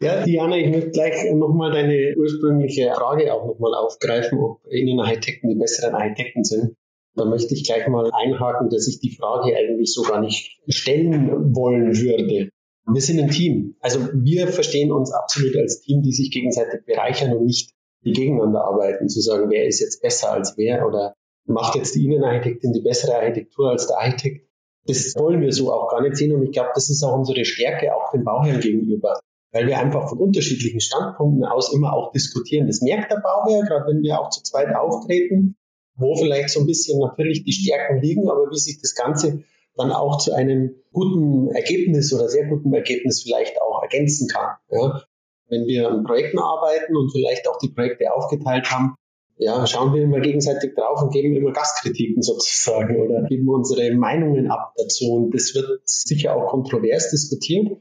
Ja, 0.00 0.22
Diana, 0.24 0.56
ich 0.56 0.70
möchte 0.70 0.90
gleich 0.90 1.30
nochmal 1.32 1.72
deine 1.72 2.14
ursprüngliche 2.16 2.90
Frage 2.94 3.32
auch 3.34 3.46
nochmal 3.46 3.74
aufgreifen, 3.74 4.38
ob 4.38 4.66
Innenarchitekten 4.66 5.50
die 5.50 5.56
besseren 5.56 5.94
Architekten 5.94 6.42
sind. 6.42 6.76
Da 7.20 7.26
möchte 7.26 7.54
ich 7.54 7.64
gleich 7.64 7.86
mal 7.86 8.10
einhaken, 8.12 8.70
dass 8.70 8.88
ich 8.88 9.00
die 9.00 9.14
Frage 9.14 9.54
eigentlich 9.56 9.92
so 9.92 10.02
gar 10.02 10.20
nicht 10.20 10.58
stellen 10.68 11.54
wollen 11.54 11.94
würde. 11.94 12.48
Wir 12.86 13.02
sind 13.02 13.20
ein 13.20 13.30
Team. 13.30 13.76
Also 13.80 14.00
wir 14.14 14.48
verstehen 14.48 14.90
uns 14.90 15.12
absolut 15.12 15.54
als 15.56 15.80
Team, 15.82 16.02
die 16.02 16.12
sich 16.12 16.30
gegenseitig 16.30 16.86
bereichern 16.86 17.36
und 17.36 17.44
nicht 17.44 17.72
die 18.04 18.12
gegeneinander 18.12 18.64
arbeiten, 18.64 19.08
zu 19.10 19.20
sagen, 19.20 19.50
wer 19.50 19.66
ist 19.66 19.80
jetzt 19.80 20.00
besser 20.00 20.32
als 20.32 20.54
wer 20.56 20.86
oder 20.86 21.14
macht 21.44 21.74
jetzt 21.74 21.94
die 21.94 22.06
Innenarchitektin 22.06 22.72
die 22.72 22.80
bessere 22.80 23.16
Architektur 23.16 23.70
als 23.70 23.86
der 23.86 23.98
Architekt. 23.98 24.48
Das 24.86 25.14
wollen 25.16 25.42
wir 25.42 25.52
so 25.52 25.70
auch 25.72 25.90
gar 25.90 26.00
nicht 26.00 26.16
sehen 26.16 26.34
und 26.34 26.42
ich 26.42 26.52
glaube, 26.52 26.70
das 26.74 26.88
ist 26.88 27.02
auch 27.02 27.18
unsere 27.18 27.44
Stärke 27.44 27.94
auch 27.94 28.10
dem 28.12 28.24
Bauherrn 28.24 28.60
gegenüber 28.60 29.20
weil 29.52 29.66
wir 29.66 29.78
einfach 29.78 30.08
von 30.08 30.18
unterschiedlichen 30.18 30.80
Standpunkten 30.80 31.44
aus 31.44 31.72
immer 31.72 31.92
auch 31.92 32.12
diskutieren. 32.12 32.66
Das 32.66 32.82
merkt 32.82 33.10
der 33.10 33.20
Bauherr, 33.20 33.64
gerade 33.64 33.86
wenn 33.88 34.02
wir 34.02 34.20
auch 34.20 34.30
zu 34.30 34.42
zweit 34.42 34.74
auftreten, 34.74 35.56
wo 36.00 36.16
vielleicht 36.16 36.50
so 36.50 36.60
ein 36.60 36.66
bisschen 36.66 36.98
natürlich 36.98 37.44
die 37.44 37.52
Stärken 37.52 38.00
liegen, 38.00 38.28
aber 38.28 38.50
wie 38.50 38.58
sich 38.58 38.80
das 38.80 38.94
Ganze 38.94 39.44
dann 39.76 39.92
auch 39.92 40.18
zu 40.18 40.32
einem 40.32 40.74
guten 40.92 41.48
Ergebnis 41.54 42.12
oder 42.12 42.28
sehr 42.28 42.46
guten 42.46 42.72
Ergebnis 42.74 43.22
vielleicht 43.22 43.60
auch 43.60 43.82
ergänzen 43.82 44.28
kann. 44.28 44.56
Ja. 44.70 45.02
Wenn 45.48 45.66
wir 45.66 45.88
an 45.88 46.04
Projekten 46.04 46.38
arbeiten 46.38 46.96
und 46.96 47.10
vielleicht 47.10 47.48
auch 47.48 47.58
die 47.58 47.70
Projekte 47.70 48.12
aufgeteilt 48.12 48.70
haben, 48.70 48.94
ja, 49.36 49.66
schauen 49.66 49.94
wir 49.94 50.02
immer 50.02 50.20
gegenseitig 50.20 50.74
drauf 50.74 51.00
und 51.02 51.12
geben 51.12 51.34
immer 51.34 51.52
Gastkritiken 51.52 52.22
sozusagen 52.22 53.00
oder 53.00 53.22
geben 53.22 53.48
unsere 53.48 53.90
Meinungen 53.94 54.50
ab 54.50 54.74
dazu. 54.76 55.12
Und 55.12 55.34
das 55.34 55.54
wird 55.54 55.80
sicher 55.86 56.36
auch 56.36 56.50
kontrovers 56.50 57.10
diskutiert. 57.10 57.78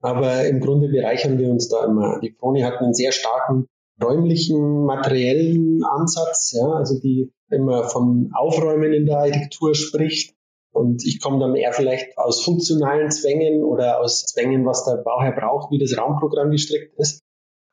Aber 0.00 0.46
im 0.46 0.60
Grunde 0.60 0.88
bereichern 0.88 1.38
wir 1.38 1.48
uns 1.48 1.68
da 1.68 1.86
immer. 1.86 2.20
Die 2.20 2.32
Froni 2.38 2.60
hat 2.60 2.76
einen 2.80 2.94
sehr 2.94 3.12
starken 3.12 3.68
räumlichen, 4.02 4.84
materiellen 4.84 5.82
Ansatz, 5.84 6.52
ja, 6.56 6.68
also 6.68 6.98
die 7.00 7.32
immer 7.50 7.84
von 7.84 8.30
Aufräumen 8.34 8.92
in 8.92 9.06
der 9.06 9.18
Architektur 9.18 9.74
spricht. 9.74 10.34
Und 10.70 11.04
ich 11.04 11.20
komme 11.20 11.40
dann 11.40 11.56
eher 11.56 11.72
vielleicht 11.72 12.16
aus 12.18 12.44
funktionalen 12.44 13.10
Zwängen 13.10 13.64
oder 13.64 14.00
aus 14.00 14.26
Zwängen, 14.26 14.66
was 14.66 14.84
der 14.84 14.96
Bauherr 14.96 15.32
braucht, 15.32 15.70
wie 15.72 15.78
das 15.78 15.96
Raumprogramm 15.96 16.50
gestrickt 16.50 16.94
ist. 16.98 17.22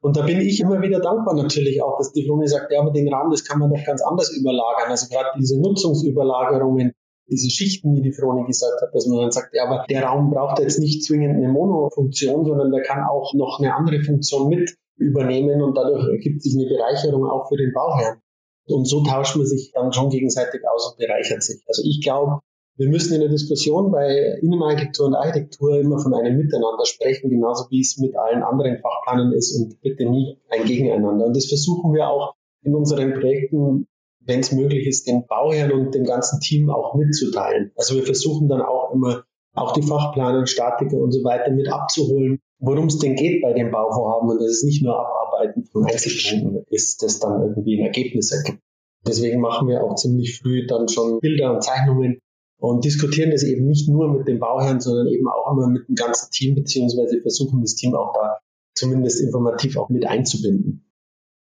Und 0.02 0.18
da 0.18 0.22
bin 0.22 0.40
ich 0.40 0.60
immer 0.60 0.82
wieder 0.82 1.00
dankbar 1.00 1.36
natürlich 1.36 1.82
auch, 1.82 1.98
dass 1.98 2.14
die 2.14 2.26
Froni 2.28 2.48
sagt, 2.48 2.72
ja, 2.72 2.80
aber 2.80 2.92
den 2.92 3.12
Raum, 3.12 3.32
das 3.32 3.44
kann 3.44 3.60
man 3.60 3.72
doch 3.72 3.84
ganz 3.84 4.02
anders 4.04 4.32
überlagern. 4.36 4.90
Also 4.90 5.08
gerade 5.10 5.30
diese 5.38 5.60
Nutzungsüberlagerungen, 5.60 6.94
diese 7.28 7.50
Schichten, 7.50 7.96
wie 7.96 8.02
die 8.02 8.12
Froni 8.12 8.46
gesagt 8.46 8.82
hat, 8.82 8.94
dass 8.94 9.08
man 9.08 9.20
dann 9.20 9.32
sagt, 9.32 9.56
ja, 9.56 9.66
aber 9.66 9.86
der 9.90 10.04
Raum 10.04 10.30
braucht 10.30 10.60
jetzt 10.60 10.80
nicht 10.80 11.04
zwingend 11.04 11.38
eine 11.38 11.50
Monofunktion, 11.50 12.46
sondern 12.46 12.72
der 12.72 12.84
kann 12.84 13.04
auch 13.04 13.34
noch 13.34 13.60
eine 13.60 13.76
andere 13.76 14.04
Funktion 14.04 14.48
mit 14.48 14.76
übernehmen 14.98 15.62
und 15.62 15.76
dadurch 15.76 16.08
ergibt 16.08 16.42
sich 16.42 16.56
eine 16.56 16.70
Bereicherung 16.70 17.26
auch 17.26 17.48
für 17.50 17.58
den 17.58 17.74
Bauherrn. 17.74 18.22
Und 18.68 18.88
so 18.88 19.04
tauscht 19.04 19.36
man 19.36 19.46
sich 19.46 19.72
dann 19.74 19.94
schon 19.94 20.10
gegenseitig 20.10 20.62
aus 20.68 20.92
und 20.92 20.98
bereichert 20.98 21.44
sich. 21.44 21.62
Also 21.68 21.84
ich 21.86 22.02
glaube, 22.02 22.40
wir 22.78 22.90
müssen 22.90 23.14
in 23.14 23.22
der 23.22 23.30
Diskussion 23.30 23.92
bei 23.92 24.40
Innenarchitektur 24.42 25.08
und 25.08 25.16
Architektur 25.16 25.80
immer 25.80 26.00
von 26.00 26.14
einem 26.14 26.38
Miteinander 26.38 26.86
sprechen, 26.86 27.30
genauso 27.30 27.66
wie 27.70 27.82
es 27.82 27.98
mit 27.98 28.18
allen 28.18 28.44
anderen 28.44 28.80
Fachplanen 28.80 29.34
ist 29.34 29.56
und 29.56 29.80
bitte 29.82 30.10
nie 30.10 30.38
ein 30.50 30.66
Gegeneinander. 30.66 31.26
Und 31.26 31.36
das 31.36 31.46
versuchen 31.46 31.94
wir 31.94 32.10
auch 32.10 32.34
in 32.64 32.76
unseren 32.76 33.14
Projekten 33.14 33.88
wenn 34.26 34.40
es 34.40 34.52
möglich 34.52 34.88
ist, 34.88 35.08
den 35.08 35.26
Bauherren 35.28 35.72
und 35.72 35.96
dem 35.96 36.04
ganzen 36.04 36.40
Team 36.40 36.70
auch 36.70 36.96
mitzuteilen. 36.96 37.72
Also 37.76 37.96
wir 37.96 38.04
versuchen 38.04 38.50
dann 38.50 38.62
auch 38.62 38.94
immer, 38.94 39.24
auch 39.54 39.74
die 39.74 39.84
Fachplaner, 39.84 40.48
Statiker 40.48 40.98
und 40.98 41.12
so 41.12 41.24
weiter 41.24 41.52
mit 41.52 41.72
abzuholen, 41.72 42.40
worum 42.60 42.88
es 42.88 43.00
denn 43.00 43.16
geht 43.16 43.42
bei 43.42 43.54
dem 43.54 43.72
Bauvorhaben 43.72 44.30
und 44.30 44.40
dass 44.40 44.50
es 44.50 44.64
nicht 44.64 44.84
nur 44.84 44.98
Abarbeiten 44.98 45.66
von 45.66 45.86
Einzelpunkten 45.86 46.66
ist, 46.70 47.04
das 47.04 47.20
dann 47.20 47.42
irgendwie 47.42 47.80
ein 47.80 47.86
Ergebnis 47.86 48.32
ergibt. 48.32 48.60
Deswegen 49.08 49.40
machen 49.40 49.68
wir 49.68 49.84
auch 49.84 49.96
ziemlich 49.96 50.40
früh 50.40 50.66
dann 50.66 50.88
schon 50.88 51.20
Bilder 51.20 51.54
und 51.54 51.64
Zeichnungen 51.64 52.20
und 52.60 52.86
diskutieren 52.86 53.32
das 53.32 53.44
eben 53.44 53.68
nicht 53.68 53.88
nur 53.88 54.12
mit 54.12 54.28
dem 54.28 54.40
Bauherrn, 54.40 54.82
sondern 54.82 55.08
eben 55.08 55.28
auch 55.28 55.52
immer 55.52 55.68
mit 55.68 55.88
dem 55.88 55.96
ganzen 55.96 56.32
Team, 56.32 56.56
beziehungsweise 56.56 57.22
versuchen 57.22 57.62
das 57.62 57.76
Team 57.76 57.94
auch 57.96 58.14
da 58.14 58.40
zumindest 58.76 59.22
informativ 59.22 59.78
auch 59.78 59.90
mit 59.90 60.06
einzubinden. 60.06 60.92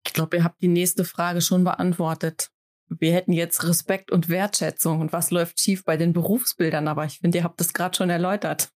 Ich 0.07 0.13
glaube, 0.13 0.37
ihr 0.37 0.45
habt 0.45 0.61
die 0.61 0.69
nächste 0.69 1.05
Frage 1.05 1.41
schon 1.41 1.65
beantwortet. 1.65 2.51
Wir 2.89 3.13
hätten 3.13 3.33
jetzt 3.33 3.67
Respekt 3.67 4.11
und 4.11 4.29
Wertschätzung 4.29 5.01
und 5.01 5.13
was 5.13 5.31
läuft 5.31 5.61
schief 5.61 5.85
bei 5.85 5.97
den 5.97 6.13
Berufsbildern, 6.13 6.89
aber 6.89 7.05
ich 7.05 7.21
finde, 7.21 7.39
ihr 7.39 7.45
habt 7.45 7.61
das 7.61 7.73
gerade 7.73 7.97
schon 7.97 8.11
erläutert. 8.11 8.71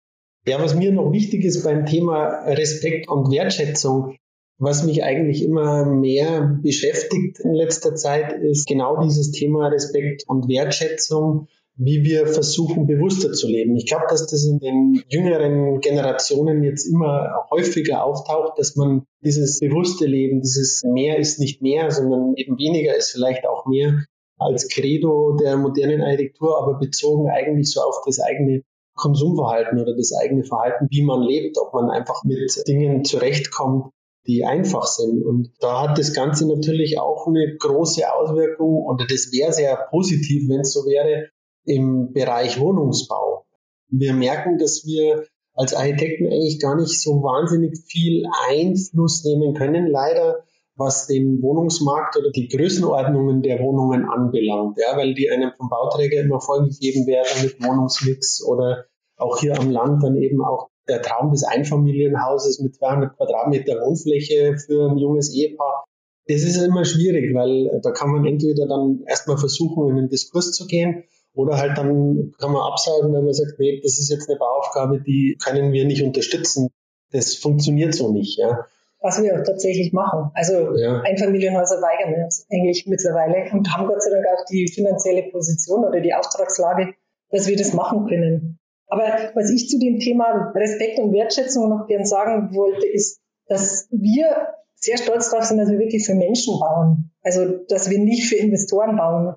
Ja, 0.46 0.62
was 0.62 0.76
mir 0.76 0.92
noch 0.92 1.12
wichtig 1.12 1.46
ist 1.46 1.64
beim 1.64 1.86
Thema 1.86 2.44
Respekt 2.46 3.08
und 3.10 3.32
Wertschätzung, 3.32 4.18
was 4.58 4.84
mich 4.84 5.04
eigentlich 5.04 5.44
immer 5.44 5.86
mehr 5.86 6.60
beschäftigt 6.62 7.40
in 7.40 7.54
letzter 7.54 7.96
Zeit, 7.96 8.34
ist 8.44 8.68
genau 8.68 9.02
dieses 9.02 9.32
Thema 9.32 9.68
Respekt 9.68 10.24
und 10.28 10.50
Wertschätzung, 10.50 11.48
wie 11.76 12.04
wir 12.04 12.28
versuchen, 12.28 12.88
bewusster 12.88 13.32
zu 13.32 13.48
leben. 13.48 13.76
Ich 13.78 13.88
glaube, 13.88 14.06
dass 14.10 14.28
das 14.28 14.46
in 14.46 14.60
den 14.60 15.02
jüngeren 15.08 15.80
Generationen 15.80 16.64
jetzt 16.64 16.86
immer 16.86 17.48
häufiger 17.50 18.04
auftaucht, 18.04 18.60
dass 18.60 18.76
man 18.76 19.06
dieses 19.24 19.60
bewusste 19.60 20.06
Leben, 20.06 20.42
dieses 20.42 20.84
mehr 20.84 21.18
ist 21.18 21.40
nicht 21.40 21.62
mehr, 21.62 21.90
sondern 21.90 22.34
eben 22.36 22.58
weniger 22.60 22.96
ist 22.96 23.12
vielleicht 23.12 23.48
auch 23.48 23.66
mehr 23.66 24.06
als 24.38 24.68
Credo 24.68 25.38
der 25.42 25.58
modernen 25.58 26.02
Architektur, 26.02 26.62
aber 26.62 26.80
bezogen 26.80 27.30
eigentlich 27.30 27.72
so 27.72 27.82
auf 27.82 28.02
das 28.06 28.20
eigene 28.20 28.62
Konsumverhalten 28.96 29.80
oder 29.80 29.96
das 29.96 30.14
eigene 30.14 30.44
Verhalten, 30.44 30.88
wie 30.90 31.04
man 31.04 31.22
lebt, 31.22 31.58
ob 31.58 31.74
man 31.74 31.90
einfach 31.90 32.24
mit 32.24 32.68
Dingen 32.68 33.04
zurechtkommt, 33.04 33.92
die 34.28 34.46
einfach 34.46 34.86
sind. 34.86 35.26
Und 35.26 35.52
da 35.60 35.82
hat 35.82 35.98
das 35.98 36.14
Ganze 36.14 36.48
natürlich 36.48 37.00
auch 37.00 37.28
eine 37.28 37.56
große 37.58 38.12
Auswirkung 38.12 38.86
oder 38.86 39.06
das 39.06 39.32
wäre 39.32 39.52
sehr 39.52 39.76
positiv, 39.90 40.48
wenn 40.50 40.62
es 40.62 40.74
so 40.74 40.86
wäre, 40.86 41.30
im 41.66 42.14
Bereich 42.14 42.60
Wohnungsbau. 42.60 43.46
Wir 43.90 44.14
merken, 44.14 44.58
dass 44.58 44.86
wir 44.86 45.26
als 45.54 45.74
Architekten 45.74 46.28
eigentlich 46.28 46.60
gar 46.60 46.76
nicht 46.76 47.02
so 47.02 47.22
wahnsinnig 47.22 47.78
viel 47.88 48.26
Einfluss 48.50 49.24
nehmen 49.24 49.54
können, 49.54 49.88
leider 49.88 50.44
was 50.75 51.08
den 51.08 51.42
Wohnungsmarkt 51.42 52.18
oder 52.18 52.32
die 52.32 52.48
Größenordnungen 52.48 53.42
der 53.42 53.60
Wohnungen 53.60 54.06
anbelangt, 54.06 54.77
ja, 54.77 54.98
weil 54.98 55.13
die 55.13 55.30
einem 55.30 55.51
vom 55.56 55.70
Bauträger 55.70 56.22
immer 56.22 56.42
vorgegeben 56.42 57.06
werden 57.06 57.44
mit 57.44 57.63
Wohnungsmix 57.63 58.44
oder 58.44 58.86
auch 59.18 59.38
hier 59.38 59.60
am 59.60 59.70
Land 59.70 60.03
dann 60.03 60.18
eben 60.18 60.44
auch 60.44 60.70
der 60.88 61.01
Traum 61.01 61.32
des 61.32 61.44
Einfamilienhauses 61.44 62.60
mit 62.60 62.75
200 62.75 63.15
Quadratmeter 63.15 63.75
Wohnfläche 63.82 64.58
für 64.58 64.89
ein 64.89 64.98
junges 64.98 65.34
Ehepaar. 65.34 65.86
Das 66.27 66.42
ist 66.42 66.58
immer 66.58 66.86
schwierig, 66.86 67.34
weil 67.34 67.80
da 67.84 67.92
kann 67.92 68.12
man 68.12 68.25
entweder 68.25 68.68
dann 68.68 69.03
erstmal 69.08 69.38
versuchen, 69.38 69.89
in 69.89 69.96
den 69.96 70.10
Diskurs 70.10 70.51
zu 70.51 70.65
gehen 70.65 71.03
oder 71.34 71.58
halt 71.58 71.77
dann 71.77 72.34
kann 72.39 72.51
man 72.51 72.62
absagen, 72.63 73.13
wenn 73.13 73.25
man 73.25 73.34
sagt, 73.34 73.60
nee, 73.60 73.80
das 73.82 74.00
ist 74.00 74.10
jetzt 74.10 74.30
eine 74.30 74.39
Bauaufgabe, 74.39 75.01
die 75.01 75.38
können 75.44 75.72
wir 75.72 75.86
nicht 75.86 76.03
unterstützen. 76.03 76.70
Das 77.12 77.36
funktioniert 77.36 77.94
so 77.94 78.12
nicht, 78.12 78.39
ja 78.39 78.65
was 79.03 79.22
wir 79.22 79.36
auch 79.36 79.43
tatsächlich 79.43 79.91
machen. 79.91 80.31
Also 80.33 80.75
ja. 80.77 81.01
Einfamilienhäuser 81.01 81.81
weigern 81.81 82.15
wir 82.15 82.24
uns 82.24 82.48
eigentlich 82.50 82.88
mittlerweile 82.88 83.51
und 83.51 83.72
haben 83.75 83.88
Gott 83.88 84.01
sei 84.01 84.12
Dank 84.12 84.25
auch 84.25 84.45
die 84.45 84.67
finanzielle 84.67 85.24
Position 85.24 85.83
oder 85.83 86.00
die 86.00 86.13
Auftragslage, 86.13 86.93
dass 87.29 87.48
wir 87.48 87.57
das 87.57 87.74
machen 87.74 88.07
können. 88.07 88.60
Aber 88.88 89.03
was 89.36 89.51
ich 89.51 89.67
zu 89.67 89.77
dem 89.77 90.00
Thema 90.00 90.53
Respekt 90.55 91.00
und 91.00 91.12
Wertschätzung 91.13 91.69
noch 91.69 91.88
gern 91.88 92.05
sagen 92.05 92.55
wollte, 92.55 92.88
ist, 92.88 93.19
dass 93.48 93.89
wir 93.91 94.53
sehr 94.75 94.98
stolz 94.98 95.29
darauf 95.29 95.45
sind, 95.45 95.57
dass 95.57 95.69
wir 95.69 95.79
wirklich 95.79 96.05
für 96.05 96.15
Menschen 96.15 96.57
bauen. 96.60 97.12
Also, 97.22 97.57
dass 97.67 97.89
wir 97.89 98.00
nicht 98.00 98.29
für 98.29 98.36
Investoren 98.36 98.95
bauen. 98.95 99.36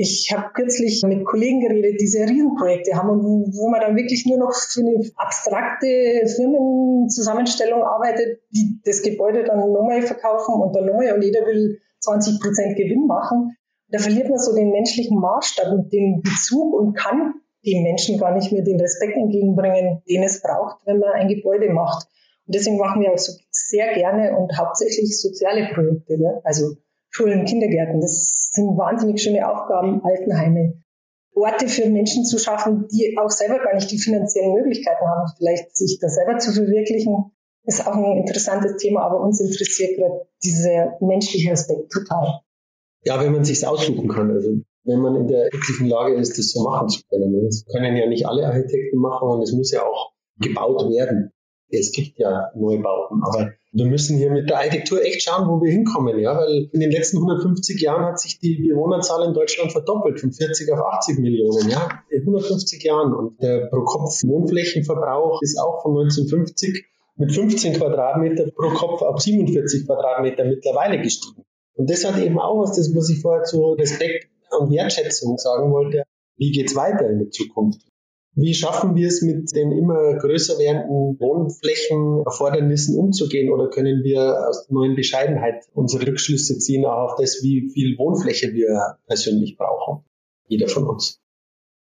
Ich 0.00 0.32
habe 0.32 0.52
kürzlich 0.54 1.02
mit 1.02 1.24
Kollegen 1.24 1.58
geredet, 1.58 2.00
die 2.00 2.06
sehr 2.06 2.28
Riesenprojekte 2.28 2.94
haben 2.94 3.10
und 3.10 3.52
wo 3.52 3.68
man 3.68 3.80
dann 3.80 3.96
wirklich 3.96 4.24
nur 4.26 4.38
noch 4.38 4.54
für 4.54 4.78
eine 4.78 4.94
abstrakte 5.16 6.22
Firmenzusammenstellung 6.36 7.82
arbeitet, 7.82 8.38
die 8.54 8.80
das 8.84 9.02
Gebäude 9.02 9.42
dann 9.42 9.58
nochmal 9.58 10.02
verkaufen 10.02 10.54
und 10.62 10.76
dann 10.76 10.86
nochmal 10.86 11.12
und 11.14 11.22
jeder 11.22 11.40
will 11.40 11.80
20 11.98 12.40
Prozent 12.40 12.76
Gewinn 12.76 13.08
machen. 13.08 13.56
Da 13.88 13.98
verliert 13.98 14.28
man 14.28 14.38
so 14.38 14.54
den 14.54 14.70
menschlichen 14.70 15.18
Maßstab 15.18 15.72
und 15.72 15.92
den 15.92 16.22
Bezug 16.22 16.74
und 16.74 16.94
kann 16.94 17.34
den 17.66 17.82
Menschen 17.82 18.18
gar 18.18 18.36
nicht 18.36 18.52
mehr 18.52 18.62
den 18.62 18.80
Respekt 18.80 19.16
entgegenbringen, 19.16 20.02
den 20.08 20.22
es 20.22 20.40
braucht, 20.40 20.76
wenn 20.86 21.00
man 21.00 21.10
ein 21.14 21.26
Gebäude 21.26 21.70
macht. 21.70 22.06
Und 22.46 22.54
deswegen 22.54 22.78
machen 22.78 23.02
wir 23.02 23.12
auch 23.12 23.18
so 23.18 23.32
sehr 23.50 23.92
gerne 23.94 24.36
und 24.38 24.56
hauptsächlich 24.56 25.20
soziale 25.20 25.74
Projekte. 25.74 26.14
Ja? 26.14 26.40
Also 26.44 26.76
Schulen, 27.18 27.44
Kindergärten. 27.46 28.00
Das 28.00 28.50
sind 28.52 28.78
wahnsinnig 28.78 29.20
schöne 29.20 29.42
Aufgaben, 29.48 30.02
Altenheime. 30.04 30.80
Orte 31.34 31.66
für 31.66 31.88
Menschen 31.88 32.24
zu 32.24 32.38
schaffen, 32.38 32.86
die 32.92 33.16
auch 33.18 33.30
selber 33.30 33.58
gar 33.58 33.74
nicht 33.74 33.90
die 33.90 33.98
finanziellen 33.98 34.54
Möglichkeiten 34.54 35.04
haben, 35.04 35.28
vielleicht 35.36 35.76
sich 35.76 35.98
da 36.00 36.08
selber 36.08 36.38
zu 36.38 36.52
verwirklichen, 36.52 37.32
ist 37.64 37.86
auch 37.86 37.94
ein 37.94 38.18
interessantes 38.18 38.76
Thema, 38.76 39.02
aber 39.02 39.20
uns 39.20 39.40
interessiert 39.40 39.96
gerade 39.96 40.26
dieser 40.42 40.96
menschliche 41.00 41.52
Aspekt 41.52 41.90
total. 41.92 42.40
Ja, 43.04 43.20
wenn 43.22 43.32
man 43.32 43.44
sich's 43.44 43.64
aussuchen 43.64 44.08
kann, 44.08 44.30
also 44.30 44.50
wenn 44.84 45.00
man 45.00 45.16
in 45.16 45.26
der 45.26 45.50
glücklichen 45.50 45.88
Lage 45.88 46.14
ist, 46.14 46.38
das 46.38 46.50
so 46.50 46.62
machen 46.62 46.88
zu 46.88 47.02
können. 47.08 47.44
Das 47.44 47.64
können 47.66 47.96
ja 47.96 48.08
nicht 48.08 48.26
alle 48.26 48.46
Architekten 48.46 48.98
machen 48.98 49.28
und 49.28 49.42
es 49.42 49.52
muss 49.52 49.72
ja 49.72 49.82
auch 49.82 50.12
gebaut 50.38 50.88
werden. 50.90 51.32
Es 51.68 51.92
gibt 51.92 52.18
ja 52.18 52.50
Neubauten, 52.54 53.22
aber 53.22 53.52
wir 53.72 53.86
müssen 53.86 54.16
hier 54.16 54.30
mit 54.30 54.48
der 54.48 54.58
Architektur 54.58 55.02
echt 55.02 55.22
schauen, 55.22 55.46
wo 55.48 55.62
wir 55.62 55.70
hinkommen, 55.70 56.18
ja, 56.18 56.36
weil 56.36 56.68
in 56.72 56.80
den 56.80 56.90
letzten 56.90 57.18
150 57.18 57.80
Jahren 57.80 58.06
hat 58.06 58.18
sich 58.18 58.40
die 58.40 58.56
Bewohnerzahl 58.56 59.26
in 59.26 59.34
Deutschland 59.34 59.72
verdoppelt, 59.72 60.20
von 60.20 60.32
40 60.32 60.72
auf 60.72 60.80
80 60.80 61.18
Millionen, 61.18 61.68
ja, 61.68 62.02
in 62.08 62.20
150 62.20 62.82
Jahren. 62.82 63.12
Und 63.12 63.42
der 63.42 63.66
Pro-Kopf-Wohnflächenverbrauch 63.66 65.42
ist 65.42 65.58
auch 65.58 65.82
von 65.82 65.98
1950 65.98 66.86
mit 67.16 67.34
15 67.34 67.74
Quadratmeter 67.74 68.50
pro 68.52 68.70
Kopf 68.70 69.02
auf 69.02 69.20
47 69.20 69.86
Quadratmeter 69.86 70.44
mittlerweile 70.44 71.00
gestiegen. 71.02 71.44
Und 71.74 71.90
das 71.90 72.04
hat 72.04 72.18
eben 72.18 72.38
auch 72.38 72.60
was, 72.60 72.76
das, 72.76 72.94
was 72.94 73.10
ich 73.10 73.20
vorher 73.20 73.44
zu 73.44 73.72
Respekt 73.72 74.28
und 74.58 74.70
Wertschätzung 74.70 75.36
sagen 75.36 75.70
wollte. 75.72 76.04
Wie 76.36 76.52
geht's 76.52 76.74
weiter 76.74 77.10
in 77.10 77.18
der 77.18 77.30
Zukunft? 77.30 77.82
Wie 78.40 78.54
schaffen 78.54 78.94
wir 78.94 79.08
es, 79.08 79.20
mit 79.20 79.50
den 79.52 79.72
immer 79.72 80.14
größer 80.14 80.60
werdenden 80.60 81.18
Wohnflächenerfordernissen 81.18 82.96
umzugehen 82.96 83.50
oder 83.50 83.68
können 83.68 84.04
wir 84.04 84.46
aus 84.48 84.66
der 84.66 84.74
neuen 84.74 84.94
Bescheidenheit 84.94 85.64
unsere 85.74 86.06
Rückschlüsse 86.06 86.56
ziehen 86.58 86.84
auch 86.84 87.10
auf 87.10 87.16
das, 87.18 87.42
wie 87.42 87.68
viel 87.74 87.98
Wohnfläche 87.98 88.52
wir 88.52 88.98
persönlich 89.08 89.56
brauchen? 89.56 90.04
Jeder 90.46 90.68
von 90.68 90.84
uns. 90.84 91.20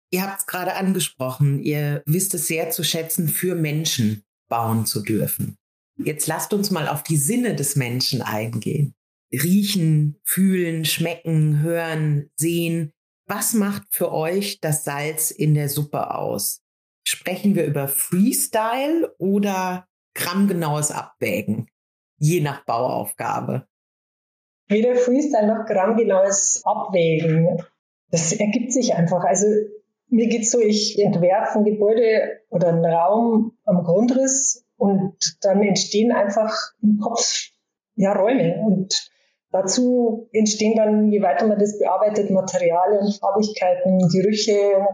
Ihr 0.09 0.23
habt 0.23 0.39
es 0.39 0.45
gerade 0.45 0.75
angesprochen, 0.75 1.59
ihr 1.59 2.01
wisst 2.05 2.33
es 2.33 2.47
sehr 2.47 2.69
zu 2.69 2.85
schätzen, 2.85 3.27
für 3.27 3.55
Menschen 3.55 4.23
bauen 4.47 4.85
zu 4.85 5.01
dürfen. 5.01 5.57
Jetzt 5.97 6.27
lasst 6.27 6.53
uns 6.53 6.71
mal 6.71 6.87
auf 6.87 7.03
die 7.03 7.17
Sinne 7.17 7.55
des 7.55 7.75
Menschen 7.75 8.21
eingehen. 8.21 8.93
Riechen, 9.33 10.15
fühlen, 10.23 10.85
schmecken, 10.85 11.61
hören, 11.61 12.29
sehen. 12.37 12.93
Was 13.27 13.53
macht 13.53 13.83
für 13.89 14.13
euch 14.13 14.61
das 14.61 14.85
Salz 14.85 15.31
in 15.31 15.53
der 15.53 15.67
Suppe 15.67 16.15
aus? 16.15 16.61
Sprechen 17.05 17.55
wir 17.55 17.65
über 17.65 17.89
Freestyle 17.89 19.13
oder 19.17 19.85
grammgenaues 20.13 20.91
Abwägen? 20.91 21.69
Je 22.17 22.39
nach 22.39 22.63
Bauaufgabe. 22.63 23.67
Weder 24.69 24.95
Freestyle 24.95 25.47
noch 25.47 25.65
grammgenaues 25.65 26.61
Abwägen. 26.63 27.61
Das 28.11 28.31
ergibt 28.31 28.71
sich 28.71 28.95
einfach. 28.95 29.25
Also 29.25 29.45
mir 30.07 30.27
geht's 30.27 30.51
so, 30.51 30.61
ich 30.61 30.97
entwerfe 30.97 31.59
ein 31.59 31.65
Gebäude 31.65 32.39
oder 32.49 32.69
einen 32.69 32.85
Raum 32.85 33.57
am 33.65 33.83
Grundriss 33.83 34.65
und 34.77 35.17
dann 35.41 35.61
entstehen 35.63 36.13
einfach 36.13 36.55
im 36.81 36.97
Kopf 36.99 37.49
ja 37.95 38.13
Räume 38.13 38.63
und 38.65 39.11
Dazu 39.51 40.27
entstehen 40.33 40.75
dann, 40.75 41.11
je 41.11 41.21
weiter 41.21 41.47
man 41.47 41.59
das 41.59 41.79
bearbeitet, 41.79 42.29
Materialien, 42.31 43.11
Farbigkeiten, 43.13 44.09
Gerüche. 44.09 44.85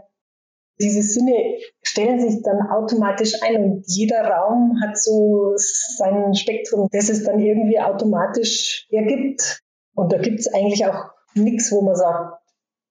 Diese 0.79 1.01
Sinne 1.01 1.57
stellen 1.81 2.19
sich 2.19 2.41
dann 2.43 2.69
automatisch 2.69 3.41
ein 3.41 3.63
und 3.63 3.83
jeder 3.87 4.23
Raum 4.25 4.79
hat 4.83 4.97
so 4.97 5.53
sein 5.55 6.33
Spektrum, 6.33 6.87
das 6.91 7.09
es 7.09 7.23
dann 7.23 7.39
irgendwie 7.39 7.79
automatisch 7.79 8.87
ergibt. 8.91 9.61
Und 9.95 10.11
da 10.11 10.17
gibt 10.17 10.39
es 10.39 10.53
eigentlich 10.53 10.85
auch 10.85 11.11
nichts, 11.35 11.71
wo 11.71 11.81
man 11.81 11.95
sagt, 11.95 12.39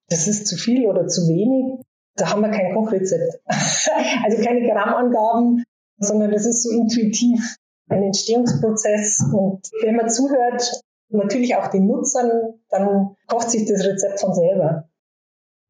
das 0.09 0.29
ist 0.29 0.47
zu 0.47 0.57
viel 0.57 0.87
oder 0.87 1.07
zu 1.07 1.23
wenig. 1.29 1.81
Da 2.17 2.31
haben 2.31 2.43
wir 2.43 2.51
kein 2.51 2.75
Kochrezept. 2.75 3.41
also 3.47 4.43
keine 4.45 4.69
Grammangaben, 4.69 5.65
sondern 5.99 6.31
das 6.31 6.47
ist 6.47 6.63
so 6.63 6.71
intuitiv 6.71 7.57
ein 7.89 8.03
Entstehungsprozess. 8.03 9.25
Und 9.33 9.69
wenn 9.83 9.97
man 9.97 10.09
zuhört, 10.09 10.83
natürlich 11.13 11.57
auch 11.57 11.69
den 11.69 11.87
Nutzern, 11.87 12.31
dann 12.69 13.17
kocht 13.27 13.51
sich 13.51 13.67
das 13.67 13.85
Rezept 13.85 14.21
von 14.21 14.35
selber. 14.35 14.89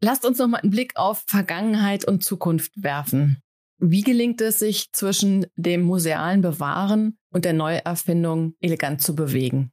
Lasst 0.01 0.27
uns 0.27 0.39
noch 0.39 0.49
mal 0.49 0.59
einen 0.59 0.71
Blick 0.71 0.93
auf 0.97 1.25
Vergangenheit 1.27 2.05
und 2.05 2.25
Zukunft 2.25 2.73
werfen. 2.83 3.43
Wie 3.79 4.03
gelingt 4.03 4.41
es 4.41 4.59
sich 4.59 4.93
zwischen 4.93 5.47
dem 5.57 5.83
musealen 5.83 6.41
Bewahren 6.41 7.19
und 7.33 7.45
der 7.45 7.53
Neuerfindung 7.53 8.55
elegant 8.61 9.01
zu 9.03 9.15
bewegen? 9.15 9.73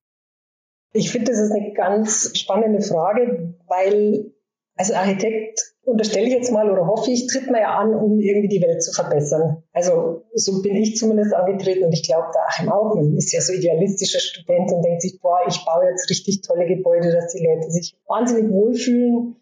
Ich 0.94 1.12
finde, 1.12 1.32
das 1.32 1.40
ist 1.40 1.52
eine 1.52 1.74
ganz 1.74 2.38
spannende 2.38 2.82
Frage, 2.82 3.56
weil 3.68 4.34
als 4.80 4.94
Architekt 4.94 5.76
unterstelle 5.84 6.28
ich 6.28 6.34
jetzt 6.34 6.54
mal 6.54 6.72
oder 6.72 6.88
hoffe 6.88 7.12
ich, 7.12 7.28
tritt 7.28 7.52
man 7.52 7.60
ja 7.60 7.78
an, 7.78 7.94
um 7.94 8.22
irgendwie 8.22 8.48
die 8.48 8.62
Welt 8.62 8.82
zu 8.82 8.94
verbessern. 8.94 9.62
Also 9.74 10.24
so 10.34 10.62
bin 10.62 10.78
ich 10.78 10.96
zumindest 10.96 11.34
angetreten 11.34 11.84
und 11.84 11.92
ich 11.92 12.04
glaube, 12.04 12.28
der 12.34 12.44
Achim 12.48 12.72
auch, 12.72 12.96
man 12.96 13.18
ist 13.18 13.34
ja 13.34 13.42
so 13.42 13.52
idealistischer 13.52 14.22
Student 14.22 14.72
und 14.72 14.82
denkt 14.82 15.02
sich, 15.02 15.20
boah, 15.20 15.40
ich 15.50 15.66
baue 15.66 15.84
jetzt 15.90 16.10
richtig 16.10 16.44
tolle 16.44 16.66
Gebäude, 16.66 17.12
dass 17.12 17.34
die 17.34 17.46
Leute 17.46 17.70
sich 17.70 17.98
wahnsinnig 18.08 18.50
wohlfühlen. 18.54 19.36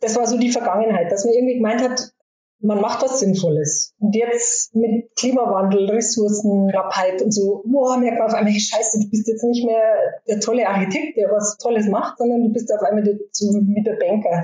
Das 0.00 0.16
war 0.16 0.26
so 0.26 0.36
die 0.36 0.50
Vergangenheit, 0.50 1.12
dass 1.12 1.24
man 1.24 1.34
irgendwie 1.34 1.58
gemeint 1.58 1.80
hat, 1.80 2.12
man 2.58 2.80
macht 2.80 3.04
was 3.04 3.20
Sinnvolles. 3.20 3.94
Und 4.00 4.16
jetzt 4.16 4.74
mit 4.74 5.14
Klimawandel, 5.16 5.90
Ressourcenknappheit 5.90 7.22
und 7.22 7.30
so, 7.30 7.62
boah, 7.66 7.98
merkt 7.98 8.18
man 8.18 8.26
auf 8.26 8.34
einmal, 8.34 8.52
scheiße, 8.52 8.98
du 8.98 9.10
bist 9.10 9.28
jetzt 9.28 9.44
nicht 9.44 9.64
mehr 9.64 9.94
der 10.26 10.40
tolle 10.40 10.66
Architekt, 10.66 11.16
der 11.16 11.30
was 11.30 11.56
Tolles 11.58 11.86
macht, 11.86 12.18
sondern 12.18 12.42
du 12.42 12.52
bist 12.52 12.72
auf 12.74 12.82
einmal 12.82 13.04
so 13.30 13.46
wie 13.46 13.82
der 13.84 13.94
Banker. 13.94 14.42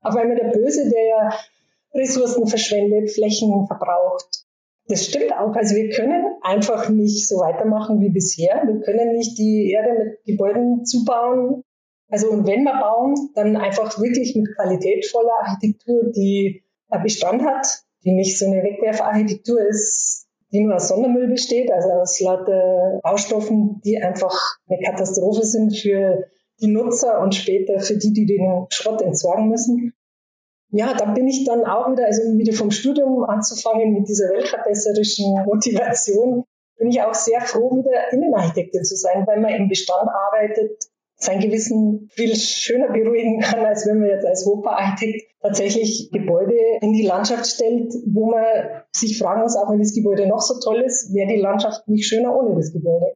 Auf 0.00 0.16
einmal 0.16 0.36
der 0.36 0.50
Böse, 0.50 0.88
der 0.90 1.06
ja 1.06 1.38
Ressourcen 1.94 2.46
verschwendet, 2.46 3.10
Flächen 3.10 3.66
verbraucht. 3.66 4.44
Das 4.88 5.04
stimmt 5.04 5.32
auch. 5.32 5.54
Also 5.54 5.76
wir 5.76 5.90
können 5.90 6.24
einfach 6.42 6.88
nicht 6.88 7.28
so 7.28 7.36
weitermachen 7.36 8.00
wie 8.00 8.10
bisher. 8.10 8.62
Wir 8.66 8.80
können 8.80 9.12
nicht 9.12 9.36
die 9.38 9.70
Erde 9.70 9.98
mit 9.98 10.24
Gebäuden 10.24 10.84
zubauen. 10.84 11.62
Also 12.08 12.30
und 12.30 12.46
wenn 12.46 12.64
wir 12.64 12.80
bauen, 12.80 13.14
dann 13.34 13.56
einfach 13.56 14.00
wirklich 14.00 14.34
mit 14.34 14.48
qualitätvoller 14.56 15.42
Architektur, 15.42 16.10
die 16.10 16.62
Bestand 17.02 17.42
hat, 17.42 17.66
die 18.04 18.12
nicht 18.12 18.38
so 18.38 18.46
eine 18.46 18.62
Wegwerfarchitektur 18.62 19.60
ist, 19.60 20.26
die 20.52 20.60
nur 20.60 20.76
aus 20.76 20.88
Sondermüll 20.88 21.28
besteht, 21.28 21.70
also 21.70 21.90
aus 21.90 22.18
lauter 22.20 23.00
Baustoffen, 23.02 23.82
die 23.84 23.98
einfach 23.98 24.34
eine 24.68 24.78
Katastrophe 24.82 25.44
sind 25.44 25.76
für 25.76 26.24
die 26.60 26.68
Nutzer 26.68 27.20
und 27.20 27.34
später 27.34 27.80
für 27.80 27.96
die, 27.96 28.12
die 28.12 28.26
den 28.26 28.66
Schrott 28.70 29.02
entsorgen 29.02 29.48
müssen. 29.48 29.94
Ja, 30.70 30.94
da 30.94 31.12
bin 31.12 31.26
ich 31.28 31.44
dann 31.44 31.64
auch 31.64 31.90
wieder, 31.90 32.06
also 32.06 32.22
wieder 32.36 32.52
vom 32.52 32.70
Studium 32.70 33.24
anzufangen 33.24 33.92
mit 33.92 34.08
dieser 34.08 34.28
weltverbesserischen 34.30 35.44
Motivation, 35.46 36.44
bin 36.76 36.90
ich 36.90 37.02
auch 37.02 37.14
sehr 37.14 37.40
froh, 37.40 37.70
wieder 37.76 38.12
Innenarchitektin 38.12 38.84
zu 38.84 38.96
sein, 38.96 39.26
weil 39.26 39.40
man 39.40 39.54
im 39.54 39.68
Bestand 39.68 40.08
arbeitet, 40.08 40.84
sein 41.20 41.40
Gewissen 41.40 42.08
viel 42.12 42.36
schöner 42.36 42.92
beruhigen 42.92 43.40
kann, 43.40 43.64
als 43.64 43.86
wenn 43.86 43.98
man 43.98 44.08
jetzt 44.08 44.24
als 44.24 44.46
Hochbauarchitekt 44.46 45.28
tatsächlich 45.42 46.10
Gebäude 46.12 46.54
in 46.80 46.92
die 46.92 47.06
Landschaft 47.06 47.46
stellt, 47.46 47.92
wo 48.06 48.30
man 48.30 48.44
sich 48.92 49.18
fragen 49.18 49.42
muss, 49.42 49.56
auch 49.56 49.70
wenn 49.70 49.80
das 49.80 49.94
Gebäude 49.94 50.28
noch 50.28 50.40
so 50.40 50.60
toll 50.60 50.82
ist, 50.82 51.12
wäre 51.12 51.28
die 51.28 51.40
Landschaft 51.40 51.88
nicht 51.88 52.06
schöner 52.06 52.36
ohne 52.36 52.54
das 52.54 52.72
Gebäude. 52.72 53.14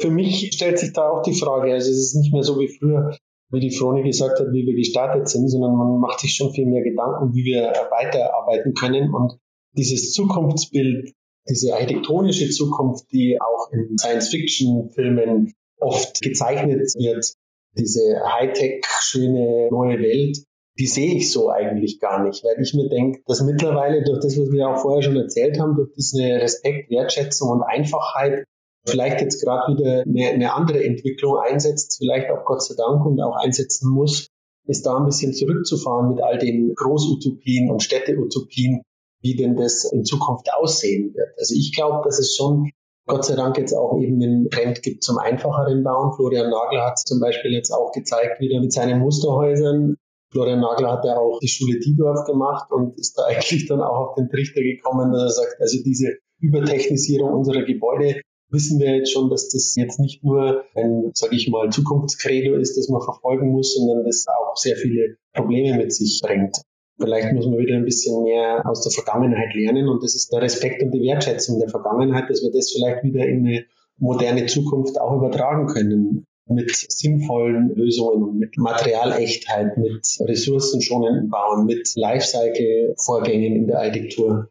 Für 0.00 0.10
mich 0.10 0.50
stellt 0.54 0.78
sich 0.78 0.92
da 0.92 1.10
auch 1.10 1.22
die 1.22 1.34
Frage, 1.34 1.72
also 1.72 1.90
es 1.90 1.98
ist 1.98 2.16
nicht 2.16 2.32
mehr 2.32 2.42
so 2.42 2.58
wie 2.58 2.68
früher, 2.68 3.16
wie 3.50 3.60
die 3.60 3.70
Froni 3.70 4.02
gesagt 4.02 4.40
hat, 4.40 4.48
wie 4.52 4.64
wir 4.64 4.74
gestartet 4.74 5.28
sind, 5.28 5.48
sondern 5.48 5.76
man 5.76 6.00
macht 6.00 6.20
sich 6.20 6.34
schon 6.34 6.52
viel 6.52 6.66
mehr 6.66 6.82
Gedanken, 6.82 7.34
wie 7.34 7.44
wir 7.44 7.72
weiterarbeiten 7.90 8.74
können. 8.74 9.12
Und 9.12 9.38
dieses 9.76 10.12
Zukunftsbild, 10.12 11.12
diese 11.48 11.74
architektonische 11.74 12.48
Zukunft, 12.50 13.12
die 13.12 13.38
auch 13.40 13.70
in 13.72 13.98
Science-Fiction-Filmen 13.98 15.52
oft 15.78 16.20
gezeichnet 16.22 16.94
wird, 16.96 17.34
diese 17.76 18.20
Hightech, 18.24 18.84
schöne 19.00 19.68
neue 19.70 19.98
Welt, 19.98 20.38
die 20.78 20.86
sehe 20.86 21.16
ich 21.16 21.30
so 21.30 21.50
eigentlich 21.50 22.00
gar 22.00 22.24
nicht, 22.24 22.42
weil 22.44 22.62
ich 22.62 22.72
mir 22.74 22.88
denke, 22.88 23.20
dass 23.26 23.42
mittlerweile 23.42 24.02
durch 24.02 24.20
das, 24.20 24.38
was 24.38 24.50
wir 24.50 24.68
auch 24.68 24.80
vorher 24.80 25.02
schon 25.02 25.16
erzählt 25.16 25.58
haben, 25.60 25.76
durch 25.76 25.92
diese 25.94 26.22
Respekt, 26.22 26.90
Wertschätzung 26.90 27.50
und 27.50 27.62
Einfachheit 27.62 28.44
vielleicht 28.86 29.20
jetzt 29.20 29.42
gerade 29.42 29.72
wieder 29.72 30.02
eine, 30.02 30.28
eine 30.28 30.54
andere 30.54 30.82
Entwicklung 30.84 31.38
einsetzt, 31.38 31.96
vielleicht 31.98 32.30
auch 32.30 32.44
Gott 32.44 32.62
sei 32.62 32.74
Dank 32.76 33.04
und 33.04 33.20
auch 33.20 33.36
einsetzen 33.36 33.90
muss, 33.90 34.28
ist 34.66 34.86
da 34.86 34.96
ein 34.96 35.06
bisschen 35.06 35.32
zurückzufahren 35.32 36.10
mit 36.14 36.22
all 36.22 36.38
den 36.38 36.74
Großutopien 36.74 37.70
und 37.70 37.82
Städteutopien, 37.82 38.82
wie 39.20 39.36
denn 39.36 39.56
das 39.56 39.84
in 39.92 40.04
Zukunft 40.04 40.48
aussehen 40.52 41.14
wird. 41.14 41.28
Also 41.38 41.54
ich 41.54 41.72
glaube, 41.74 42.02
dass 42.04 42.18
es 42.18 42.34
schon 42.36 42.70
Gott 43.06 43.24
sei 43.24 43.34
Dank 43.34 43.58
jetzt 43.58 43.72
auch 43.72 43.98
eben 43.98 44.22
einen 44.22 44.50
Trend 44.50 44.82
gibt 44.82 45.02
zum 45.02 45.18
einfacheren 45.18 45.82
Bauen. 45.82 46.12
Florian 46.14 46.50
Nagel 46.50 46.80
hat 46.80 46.98
zum 46.98 47.18
Beispiel 47.18 47.52
jetzt 47.52 47.72
auch 47.72 47.92
gezeigt, 47.92 48.40
wieder 48.40 48.60
mit 48.60 48.72
seinen 48.72 49.00
Musterhäusern. 49.00 49.96
Florian 50.30 50.60
Nagel 50.60 50.88
hat 50.88 51.04
ja 51.04 51.18
auch 51.18 51.40
die 51.40 51.48
Schule 51.48 51.80
Diedorf 51.80 52.24
gemacht 52.24 52.70
und 52.70 52.96
ist 52.98 53.18
da 53.18 53.24
eigentlich 53.26 53.66
dann 53.66 53.80
auch 53.80 54.10
auf 54.10 54.14
den 54.14 54.28
Trichter 54.28 54.62
gekommen, 54.62 55.10
dass 55.12 55.22
er 55.22 55.42
sagt, 55.42 55.60
also 55.60 55.78
diese 55.82 56.18
Übertechnisierung 56.38 57.32
unserer 57.32 57.64
Gebäude 57.64 58.20
wissen 58.50 58.78
wir 58.78 58.96
jetzt 58.96 59.12
schon, 59.12 59.30
dass 59.30 59.48
das 59.48 59.74
jetzt 59.76 59.98
nicht 60.00 60.24
nur 60.24 60.64
ein, 60.74 61.10
sage 61.14 61.36
ich 61.36 61.48
mal, 61.48 61.70
Zukunftskredo 61.70 62.54
ist, 62.56 62.76
das 62.76 62.88
man 62.88 63.00
verfolgen 63.00 63.50
muss, 63.50 63.74
sondern 63.74 64.04
das 64.04 64.26
auch 64.28 64.56
sehr 64.56 64.76
viele 64.76 65.16
Probleme 65.32 65.76
mit 65.76 65.92
sich 65.92 66.20
bringt. 66.22 66.60
Vielleicht 66.98 67.32
muss 67.32 67.46
man 67.46 67.58
wieder 67.58 67.76
ein 67.76 67.84
bisschen 67.84 68.24
mehr 68.24 68.62
aus 68.68 68.82
der 68.82 68.92
Vergangenheit 68.92 69.54
lernen 69.54 69.88
und 69.88 70.02
das 70.02 70.14
ist 70.14 70.32
der 70.32 70.42
Respekt 70.42 70.82
und 70.82 70.90
die 70.92 71.02
Wertschätzung 71.02 71.58
der 71.58 71.70
Vergangenheit, 71.70 72.28
dass 72.28 72.42
wir 72.42 72.50
das 72.50 72.72
vielleicht 72.72 73.02
wieder 73.04 73.26
in 73.26 73.46
eine 73.46 73.64
moderne 73.96 74.46
Zukunft 74.46 75.00
auch 75.00 75.16
übertragen 75.16 75.66
können 75.66 76.26
mit 76.50 76.74
sinnvollen 76.74 77.74
Lösungen 77.74 78.38
mit 78.38 78.58
Materialechtheit, 78.58 79.78
mit 79.78 80.04
ressourcenschonenden 80.20 81.30
Bauen, 81.30 81.66
mit 81.66 81.88
Lifecycle-Vorgängen 81.94 83.56
in 83.56 83.66
der 83.68 83.78
Architektur. 83.78 84.48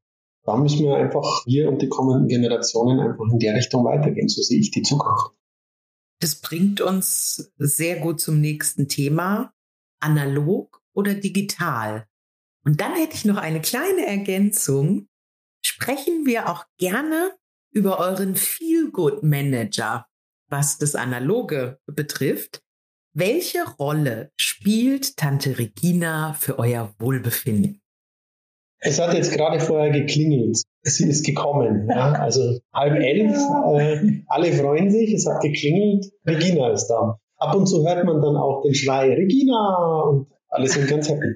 Da 0.50 0.58
müssen 0.58 0.80
wir 0.80 0.96
einfach, 0.96 1.46
wir 1.46 1.70
und 1.70 1.80
die 1.80 1.90
kommenden 1.90 2.28
Generationen 2.28 3.00
einfach 3.00 3.24
in 3.32 3.38
der 3.38 3.54
Richtung 3.54 3.86
weitergehen. 3.86 4.28
So 4.30 4.42
sehe 4.42 4.60
ich 4.60 4.72
die 4.72 4.82
Zukunft. 4.82 5.36
Das 6.22 6.42
bringt 6.42 6.82
uns 6.82 7.54
sehr 7.60 8.00
gut 8.00 8.20
zum 8.20 8.42
nächsten 8.42 8.88
Thema. 8.88 9.54
Analog 10.00 10.82
oder 10.96 11.14
digital? 11.14 12.08
Und 12.66 12.82
dann 12.82 12.96
hätte 12.96 13.14
ich 13.14 13.26
noch 13.26 13.38
eine 13.38 13.62
kleine 13.62 14.08
Ergänzung. 14.08 15.08
Sprechen 15.64 16.26
wir 16.26 16.50
auch 16.50 16.66
gerne 16.80 17.38
über 17.72 18.00
euren 18.00 18.36
Feel-Good 18.36 19.22
Manager, 19.22 20.08
was 20.48 20.80
das 20.80 20.96
Analoge 20.96 21.80
betrifft. 21.86 22.64
Welche 23.14 23.70
Rolle 23.78 24.32
spielt 24.36 25.16
Tante 25.16 25.60
Regina 25.60 26.34
für 26.34 26.58
euer 26.58 26.96
Wohlbefinden? 26.98 27.79
Es 28.82 29.00
hat 29.00 29.14
jetzt 29.14 29.34
gerade 29.34 29.60
vorher 29.60 29.92
geklingelt. 29.92 30.62
Sie 30.84 31.10
ist 31.10 31.26
gekommen. 31.26 31.88
Ja? 31.90 32.14
Also 32.14 32.60
halb 32.74 32.96
elf. 32.96 33.38
Äh, 33.76 34.22
alle 34.28 34.54
freuen 34.54 34.90
sich. 34.90 35.14
Es 35.14 35.28
hat 35.28 35.42
geklingelt. 35.42 36.06
Regina 36.26 36.72
ist 36.72 36.88
da. 36.88 37.20
Ab 37.38 37.56
und 37.56 37.68
zu 37.68 37.88
hört 37.88 38.06
man 38.06 38.22
dann 38.22 38.36
auch 38.36 38.62
den 38.64 38.74
Schrei 38.74 39.14
Regina 39.14 40.04
und 40.10 40.28
alle 40.50 40.68
sind 40.68 40.88
ganz 40.88 41.10
happy. 41.10 41.36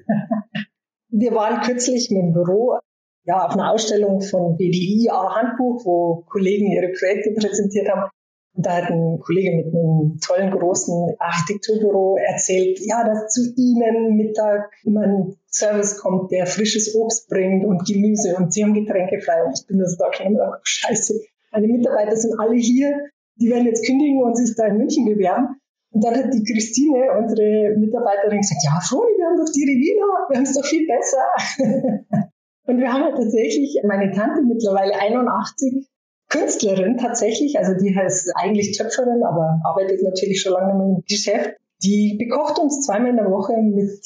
Wir 1.08 1.32
waren 1.32 1.60
kürzlich 1.62 2.10
mit 2.10 2.22
dem 2.22 2.32
Büro 2.32 2.78
ja, 3.24 3.46
auf 3.46 3.52
einer 3.52 3.72
Ausstellung 3.72 4.20
von 4.20 4.56
BDI 4.56 5.08
Handbuch, 5.10 5.84
wo 5.84 6.24
Kollegen 6.28 6.70
ihre 6.70 6.92
Projekte 6.92 7.30
präsentiert 7.38 7.88
haben. 7.88 8.10
Und 8.56 8.66
da 8.66 8.76
hat 8.76 8.90
ein 8.90 9.18
Kollege 9.18 9.56
mit 9.56 9.74
einem 9.74 10.18
tollen 10.20 10.52
großen 10.52 11.16
Architekturbüro 11.18 12.16
erzählt, 12.16 12.78
ja, 12.80 13.04
dass 13.04 13.32
zu 13.32 13.52
Ihnen 13.56 14.16
Mittag 14.16 14.70
immer 14.84 15.02
ein 15.02 15.36
Service 15.48 15.98
kommt, 15.98 16.30
der 16.30 16.46
frisches 16.46 16.94
Obst 16.94 17.28
bringt 17.28 17.64
und 17.64 17.84
Gemüse 17.84 18.36
und 18.36 18.52
Sie 18.52 18.62
haben 18.62 18.74
Getränke 18.74 19.20
frei. 19.20 19.44
Und 19.44 19.58
ich 19.58 19.66
bin 19.66 19.78
das 19.78 19.96
da 19.96 20.12
schon 20.12 20.26
immer, 20.26 20.60
scheiße, 20.62 21.14
meine 21.50 21.68
Mitarbeiter 21.68 22.16
sind 22.16 22.38
alle 22.38 22.56
hier, 22.56 22.92
die 23.36 23.50
werden 23.50 23.66
jetzt 23.66 23.86
kündigen 23.86 24.22
und 24.22 24.36
sich 24.36 24.54
da 24.56 24.66
in 24.66 24.78
München 24.78 25.04
bewerben. 25.04 25.56
Und 25.90 26.04
dann 26.04 26.14
hat 26.16 26.34
die 26.34 26.42
Christine, 26.42 27.06
unsere 27.16 27.76
Mitarbeiterin, 27.78 28.38
gesagt, 28.38 28.62
ja, 28.64 28.80
Froni, 28.80 29.12
wir 29.16 29.26
haben 29.26 29.36
doch 29.36 29.52
die 29.52 29.64
Regina, 29.64 30.04
wir 30.28 30.36
haben 30.36 30.42
es 30.42 30.54
doch 30.54 30.64
viel 30.64 30.86
besser. 30.86 31.22
und 32.66 32.78
wir 32.78 32.92
haben 32.92 33.02
ja 33.02 33.16
tatsächlich, 33.16 33.80
meine 33.84 34.10
Tante 34.10 34.42
mittlerweile 34.42 34.94
81, 34.98 35.88
Künstlerin 36.34 36.98
tatsächlich, 36.98 37.58
also 37.58 37.72
die 37.74 37.94
heißt 37.94 38.32
eigentlich 38.34 38.76
Töpferin, 38.76 39.22
aber 39.22 39.60
arbeitet 39.64 40.02
natürlich 40.02 40.40
schon 40.40 40.52
lange 40.52 40.72
im 40.72 41.04
Geschäft. 41.08 41.50
Die 41.82 42.16
bekocht 42.18 42.58
uns 42.58 42.84
zweimal 42.84 43.10
in 43.10 43.16
der 43.16 43.30
Woche 43.30 43.52
mit 43.62 44.00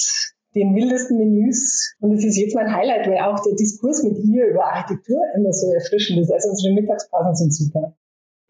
den 0.54 0.74
wildesten 0.74 1.18
Menüs. 1.18 1.94
Und 2.00 2.12
es 2.12 2.24
ist 2.24 2.36
jetzt 2.36 2.54
mein 2.54 2.74
Highlight, 2.74 3.08
weil 3.08 3.18
auch 3.18 3.40
der 3.40 3.54
Diskurs 3.54 4.02
mit 4.02 4.18
ihr 4.18 4.46
über 4.46 4.64
Architektur 4.64 5.20
immer 5.36 5.52
so 5.52 5.72
erfrischend 5.72 6.20
ist. 6.20 6.30
Also 6.30 6.50
unsere 6.50 6.74
Mittagspausen 6.74 7.34
sind 7.34 7.54
super 7.54 7.94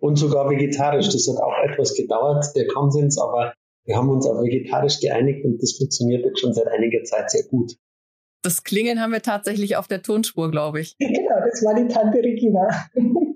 und 0.01 0.17
sogar 0.17 0.49
vegetarisch. 0.49 1.09
Das 1.09 1.29
hat 1.29 1.43
auch 1.43 1.55
etwas 1.71 1.95
gedauert, 1.95 2.45
der 2.55 2.67
Konsens, 2.67 3.19
aber 3.19 3.53
wir 3.85 3.97
haben 3.97 4.09
uns 4.09 4.27
auf 4.27 4.43
vegetarisch 4.43 5.01
geeinigt 5.01 5.45
und 5.45 5.63
das 5.63 5.73
funktioniert 5.73 6.25
jetzt 6.25 6.41
schon 6.41 6.53
seit 6.53 6.69
einiger 6.69 7.03
Zeit 7.05 7.31
sehr 7.31 7.45
gut. 7.45 7.77
Das 8.43 8.63
Klingeln 8.63 9.01
haben 9.01 9.13
wir 9.13 9.23
tatsächlich 9.23 9.77
auf 9.77 9.89
der 9.89 10.03
Tonspur, 10.03 10.51
glaube 10.51 10.81
ich. 10.81 10.97
Genau, 10.99 11.41
das 11.45 11.65
war 11.65 11.75
die 11.75 11.89
Tante 11.89 12.19
Regina. 12.19 12.69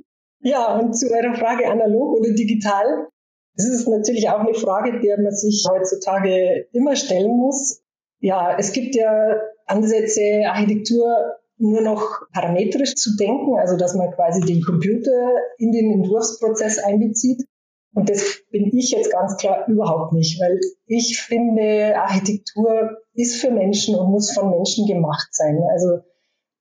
ja, 0.43 0.79
und 0.79 0.95
zu 0.95 1.11
eurer 1.11 1.35
Frage 1.35 1.69
analog 1.69 2.19
oder 2.19 2.33
digital. 2.33 3.09
Das 3.57 3.67
ist 3.67 3.87
natürlich 3.89 4.29
auch 4.29 4.41
eine 4.41 4.55
Frage, 4.55 5.01
der 5.01 5.21
man 5.21 5.33
sich 5.33 5.65
heutzutage 5.71 6.67
immer 6.73 6.97
stellen 6.97 7.37
muss. 7.37 7.83
Ja, 8.21 8.57
es 8.59 8.73
gibt 8.73 8.95
ja 8.95 9.41
Ansätze, 9.67 10.45
Architektur 10.47 11.37
nur 11.59 11.81
noch 11.81 12.23
parametrisch 12.33 12.95
zu 12.97 13.17
denken, 13.17 13.59
also 13.59 13.77
dass 13.77 13.95
man 13.95 14.11
quasi 14.13 14.41
den 14.41 14.63
Computer 14.63 15.37
in 15.59 15.71
den 15.71 15.93
Entwurfsprozess 15.93 16.79
einbezieht. 16.79 17.47
Und 17.95 18.09
das 18.09 18.43
bin 18.51 18.77
ich 18.77 18.91
jetzt 18.91 19.13
ganz 19.13 19.37
klar 19.37 19.69
überhaupt 19.69 20.13
nicht, 20.13 20.41
weil 20.41 20.59
ich 20.87 21.21
finde, 21.21 21.95
Architektur 21.97 22.97
ist 23.13 23.37
für 23.37 23.51
Menschen 23.51 23.95
und 23.95 24.11
muss 24.11 24.33
von 24.33 24.51
Menschen 24.51 24.87
gemacht 24.87 25.29
sein. 25.31 25.63
Also 25.71 25.99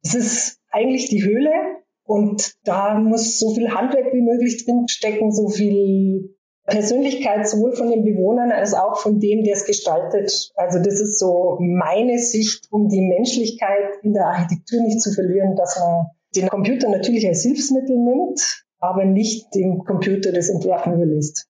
es 0.03 0.13
ist 0.13 0.59
eigentlich 0.71 1.09
die 1.09 1.23
Höhle 1.23 1.80
und 2.11 2.55
da 2.65 2.99
muss 2.99 3.39
so 3.39 3.53
viel 3.55 3.69
Handwerk 3.69 4.11
wie 4.11 4.21
möglich 4.21 4.65
drinstecken, 4.65 5.31
so 5.31 5.47
viel 5.47 6.35
Persönlichkeit 6.65 7.47
sowohl 7.47 7.73
von 7.73 7.89
den 7.89 8.03
Bewohnern 8.03 8.51
als 8.51 8.73
auch 8.73 8.97
von 8.97 9.21
dem, 9.21 9.45
der 9.45 9.53
es 9.53 9.63
gestaltet. 9.63 10.51
Also 10.55 10.79
das 10.79 10.99
ist 10.99 11.19
so 11.19 11.57
meine 11.61 12.19
Sicht, 12.19 12.67
um 12.69 12.89
die 12.89 12.99
Menschlichkeit 12.99 14.03
in 14.03 14.11
der 14.11 14.25
Architektur 14.25 14.81
nicht 14.81 15.01
zu 15.01 15.13
verlieren, 15.13 15.55
dass 15.55 15.79
man 15.79 16.07
den 16.35 16.49
Computer 16.49 16.89
natürlich 16.89 17.25
als 17.25 17.43
Hilfsmittel 17.43 17.95
nimmt, 17.95 18.65
aber 18.79 19.05
nicht 19.05 19.55
dem 19.55 19.85
Computer 19.85 20.33
das 20.33 20.49
Entwerfen 20.49 20.95
überlässt. 20.95 21.47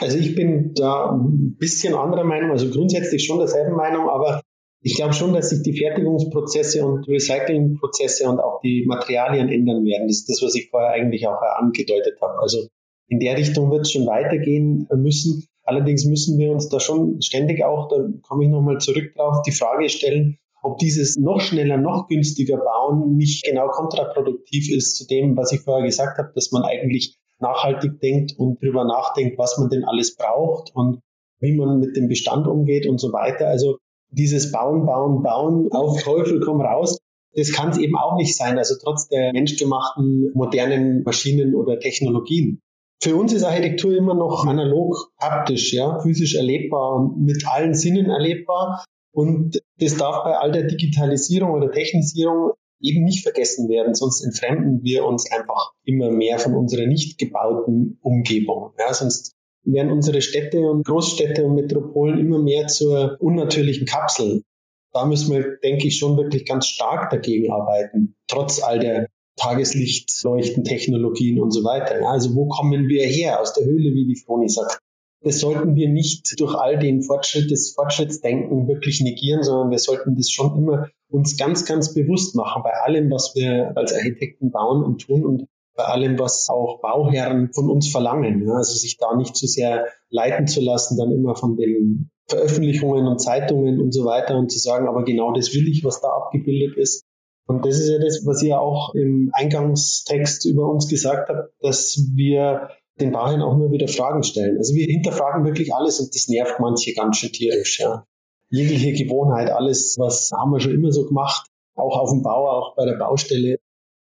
Also 0.00 0.18
ich 0.18 0.34
bin 0.34 0.74
da 0.74 1.12
ein 1.12 1.54
bisschen 1.56 1.94
anderer 1.94 2.24
Meinung, 2.24 2.50
also 2.50 2.68
grundsätzlich 2.68 3.24
schon 3.24 3.38
derselben 3.38 3.76
Meinung, 3.76 4.08
aber 4.08 4.40
ich 4.84 4.96
glaube 4.96 5.14
schon, 5.14 5.32
dass 5.32 5.48
sich 5.48 5.62
die 5.62 5.72
Fertigungsprozesse 5.72 6.84
und 6.84 7.08
Recyclingprozesse 7.08 8.28
und 8.28 8.38
auch 8.38 8.60
die 8.60 8.84
Materialien 8.86 9.48
ändern 9.48 9.82
werden. 9.86 10.08
Das 10.08 10.18
ist 10.18 10.28
das, 10.28 10.42
was 10.42 10.54
ich 10.54 10.68
vorher 10.68 10.90
eigentlich 10.90 11.26
auch 11.26 11.40
angedeutet 11.56 12.20
habe. 12.20 12.38
Also 12.38 12.68
in 13.08 13.18
der 13.18 13.38
Richtung 13.38 13.70
wird 13.70 13.86
es 13.86 13.92
schon 13.92 14.06
weitergehen 14.06 14.86
müssen. 14.94 15.46
Allerdings 15.62 16.04
müssen 16.04 16.38
wir 16.38 16.52
uns 16.52 16.68
da 16.68 16.80
schon 16.80 17.22
ständig 17.22 17.64
auch, 17.64 17.88
da 17.88 17.96
komme 18.20 18.44
ich 18.44 18.50
nochmal 18.50 18.76
zurück 18.76 19.14
drauf, 19.16 19.40
die 19.46 19.52
Frage 19.52 19.88
stellen, 19.88 20.36
ob 20.62 20.76
dieses 20.76 21.16
noch 21.16 21.40
schneller, 21.40 21.78
noch 21.78 22.06
günstiger 22.08 22.58
Bauen 22.58 23.16
nicht 23.16 23.42
genau 23.42 23.68
kontraproduktiv 23.68 24.70
ist 24.70 24.96
zu 24.96 25.06
dem, 25.06 25.34
was 25.34 25.52
ich 25.52 25.60
vorher 25.60 25.86
gesagt 25.86 26.18
habe, 26.18 26.32
dass 26.34 26.52
man 26.52 26.62
eigentlich 26.62 27.16
nachhaltig 27.38 28.00
denkt 28.00 28.34
und 28.36 28.62
darüber 28.62 28.84
nachdenkt, 28.84 29.38
was 29.38 29.56
man 29.56 29.70
denn 29.70 29.84
alles 29.84 30.14
braucht 30.14 30.72
und 30.74 31.00
wie 31.40 31.56
man 31.56 31.80
mit 31.80 31.96
dem 31.96 32.08
Bestand 32.08 32.46
umgeht 32.46 32.86
und 32.86 32.98
so 32.98 33.12
weiter. 33.14 33.48
Also 33.48 33.78
dieses 34.14 34.52
Bauen, 34.52 34.86
Bauen, 34.86 35.22
Bauen, 35.22 35.70
auf 35.72 36.02
Teufel 36.02 36.40
komm 36.40 36.60
raus, 36.60 36.98
das 37.36 37.52
kann 37.52 37.70
es 37.70 37.78
eben 37.78 37.96
auch 37.96 38.16
nicht 38.16 38.36
sein, 38.36 38.58
also 38.58 38.76
trotz 38.80 39.08
der 39.08 39.32
menschgemachten 39.32 40.30
modernen 40.34 41.02
Maschinen 41.02 41.54
oder 41.54 41.78
Technologien. 41.80 42.60
Für 43.02 43.16
uns 43.16 43.32
ist 43.32 43.44
Architektur 43.44 43.94
immer 43.96 44.14
noch 44.14 44.46
analog, 44.46 45.12
haptisch, 45.20 45.72
ja, 45.72 46.00
physisch 46.00 46.36
erlebbar 46.36 46.94
und 46.96 47.22
mit 47.22 47.46
allen 47.46 47.74
Sinnen 47.74 48.08
erlebbar. 48.08 48.84
Und 49.12 49.60
das 49.78 49.96
darf 49.96 50.24
bei 50.24 50.36
all 50.36 50.52
der 50.52 50.64
Digitalisierung 50.64 51.50
oder 51.50 51.70
Technisierung 51.70 52.52
eben 52.80 53.04
nicht 53.04 53.22
vergessen 53.22 53.68
werden, 53.68 53.94
sonst 53.94 54.24
entfremden 54.24 54.82
wir 54.82 55.04
uns 55.04 55.30
einfach 55.30 55.72
immer 55.84 56.10
mehr 56.10 56.38
von 56.38 56.54
unserer 56.54 56.86
nicht 56.86 57.18
gebauten 57.18 57.98
Umgebung. 58.02 58.72
Ja, 58.78 58.92
sonst 58.92 59.34
werden 59.64 59.92
unsere 59.92 60.22
Städte 60.22 60.60
und 60.60 60.84
Großstädte 60.84 61.44
und 61.44 61.54
Metropolen 61.54 62.18
immer 62.18 62.38
mehr 62.38 62.66
zur 62.66 63.16
unnatürlichen 63.20 63.86
Kapsel. 63.86 64.42
Da 64.92 65.06
müssen 65.06 65.34
wir, 65.34 65.56
denke 65.62 65.88
ich, 65.88 65.98
schon 65.98 66.16
wirklich 66.16 66.46
ganz 66.46 66.66
stark 66.66 67.10
dagegen 67.10 67.52
arbeiten, 67.52 68.14
trotz 68.28 68.62
all 68.62 68.78
der 68.78 69.08
Tageslichtleuchtentechnologien 69.36 71.40
und 71.40 71.50
so 71.50 71.64
weiter. 71.64 72.08
Also 72.08 72.34
wo 72.34 72.46
kommen 72.46 72.88
wir 72.88 73.06
her? 73.06 73.40
Aus 73.40 73.54
der 73.54 73.64
Höhle, 73.64 73.92
wie 73.92 74.06
die 74.06 74.20
Froni 74.24 74.48
sagt. 74.48 74.78
Das 75.22 75.40
sollten 75.40 75.74
wir 75.74 75.88
nicht 75.88 76.38
durch 76.38 76.54
all 76.54 76.78
den 76.78 77.02
Fortschritt 77.02 77.50
des 77.50 77.72
Fortschrittsdenken 77.72 78.68
wirklich 78.68 79.00
negieren, 79.00 79.42
sondern 79.42 79.70
wir 79.70 79.78
sollten 79.78 80.14
das 80.16 80.30
schon 80.30 80.54
immer 80.56 80.90
uns 81.10 81.38
ganz, 81.38 81.64
ganz 81.64 81.94
bewusst 81.94 82.36
machen 82.36 82.62
bei 82.62 82.72
allem, 82.72 83.10
was 83.10 83.34
wir 83.34 83.72
als 83.74 83.94
Architekten 83.94 84.50
bauen 84.50 84.84
und 84.84 85.00
tun 85.00 85.24
und 85.24 85.46
bei 85.76 85.84
allem, 85.84 86.18
was 86.18 86.48
auch 86.48 86.80
Bauherren 86.80 87.50
von 87.52 87.68
uns 87.68 87.90
verlangen. 87.90 88.46
Ja, 88.46 88.54
also 88.54 88.74
sich 88.74 88.96
da 88.96 89.16
nicht 89.16 89.36
zu 89.36 89.46
sehr 89.46 89.86
leiten 90.08 90.46
zu 90.46 90.60
lassen, 90.60 90.96
dann 90.96 91.10
immer 91.10 91.34
von 91.34 91.56
den 91.56 92.10
Veröffentlichungen 92.28 93.06
und 93.06 93.20
Zeitungen 93.20 93.80
und 93.80 93.92
so 93.92 94.04
weiter 94.04 94.36
und 94.36 94.50
zu 94.50 94.58
sagen, 94.58 94.88
aber 94.88 95.04
genau 95.04 95.32
das 95.32 95.52
will 95.54 95.68
ich, 95.68 95.84
was 95.84 96.00
da 96.00 96.08
abgebildet 96.08 96.76
ist. 96.76 97.04
Und 97.46 97.66
das 97.66 97.78
ist 97.78 97.90
ja 97.90 97.98
das, 97.98 98.24
was 98.24 98.42
ihr 98.42 98.58
auch 98.58 98.94
im 98.94 99.30
Eingangstext 99.34 100.46
über 100.46 100.68
uns 100.68 100.88
gesagt 100.88 101.28
habt, 101.28 101.52
dass 101.60 101.98
wir 102.14 102.70
den 103.00 103.12
Bauherren 103.12 103.42
auch 103.42 103.54
immer 103.54 103.70
wieder 103.70 103.88
Fragen 103.88 104.22
stellen. 104.22 104.56
Also 104.56 104.74
wir 104.74 104.86
hinterfragen 104.86 105.44
wirklich 105.44 105.74
alles 105.74 106.00
und 106.00 106.14
das 106.14 106.28
nervt 106.28 106.60
manche 106.60 106.94
ganz 106.94 107.18
schön 107.18 107.32
tierisch. 107.32 107.80
Ja. 107.80 108.06
Jegliche 108.48 108.92
Gewohnheit, 108.92 109.50
alles, 109.50 109.96
was 109.98 110.30
haben 110.32 110.52
wir 110.52 110.60
schon 110.60 110.72
immer 110.72 110.92
so 110.92 111.04
gemacht, 111.04 111.48
auch 111.74 111.98
auf 111.98 112.10
dem 112.10 112.22
Bau, 112.22 112.48
auch 112.48 112.76
bei 112.76 112.86
der 112.86 112.96
Baustelle, 112.96 113.58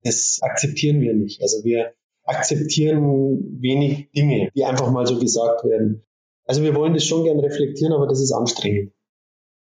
das 0.05 0.39
akzeptieren 0.41 1.01
wir 1.01 1.13
nicht. 1.13 1.41
Also 1.41 1.63
wir 1.63 1.93
akzeptieren 2.23 3.59
wenig 3.59 4.11
Dinge, 4.11 4.49
die 4.55 4.63
einfach 4.63 4.91
mal 4.91 5.05
so 5.05 5.19
gesagt 5.19 5.63
werden. 5.65 6.03
Also 6.45 6.63
wir 6.63 6.75
wollen 6.75 6.93
das 6.93 7.05
schon 7.05 7.23
gern 7.23 7.39
reflektieren, 7.39 7.93
aber 7.93 8.07
das 8.07 8.21
ist 8.21 8.31
anstrengend. 8.31 8.91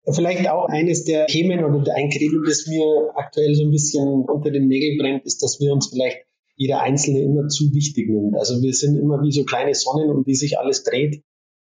Vielleicht 0.08 0.48
auch 0.50 0.67
eines 0.67 1.04
der 1.06 1.26
Themen 1.26 1.63
oder 1.63 1.95
ein 1.95 2.10
Credo, 2.10 2.43
das 2.45 2.67
mir 2.67 3.12
aktuell 3.15 3.56
so 3.56 3.63
ein 3.63 3.71
bisschen 3.71 4.26
unter 4.26 4.52
den 4.52 4.67
Nägeln 4.67 5.00
brennt, 5.00 5.26
ist, 5.26 5.41
dass 5.41 5.60
wir 5.60 5.74
uns 5.74 5.88
vielleicht 5.88 6.17
jeder 6.58 6.82
Einzelne 6.82 7.21
immer 7.21 7.48
zu 7.48 7.74
wichtig 7.74 8.10
nimmt. 8.10 8.36
Also 8.38 8.62
wir 8.62 8.74
sind 8.74 8.98
immer 8.98 9.21
wie 9.24 9.32
so 9.32 9.45
kleine 9.45 9.74
Sonnen, 9.74 10.10
um 10.12 10.24
die 10.24 10.36
sich 10.36 10.60
alles 10.60 10.84
dreht 10.84 11.24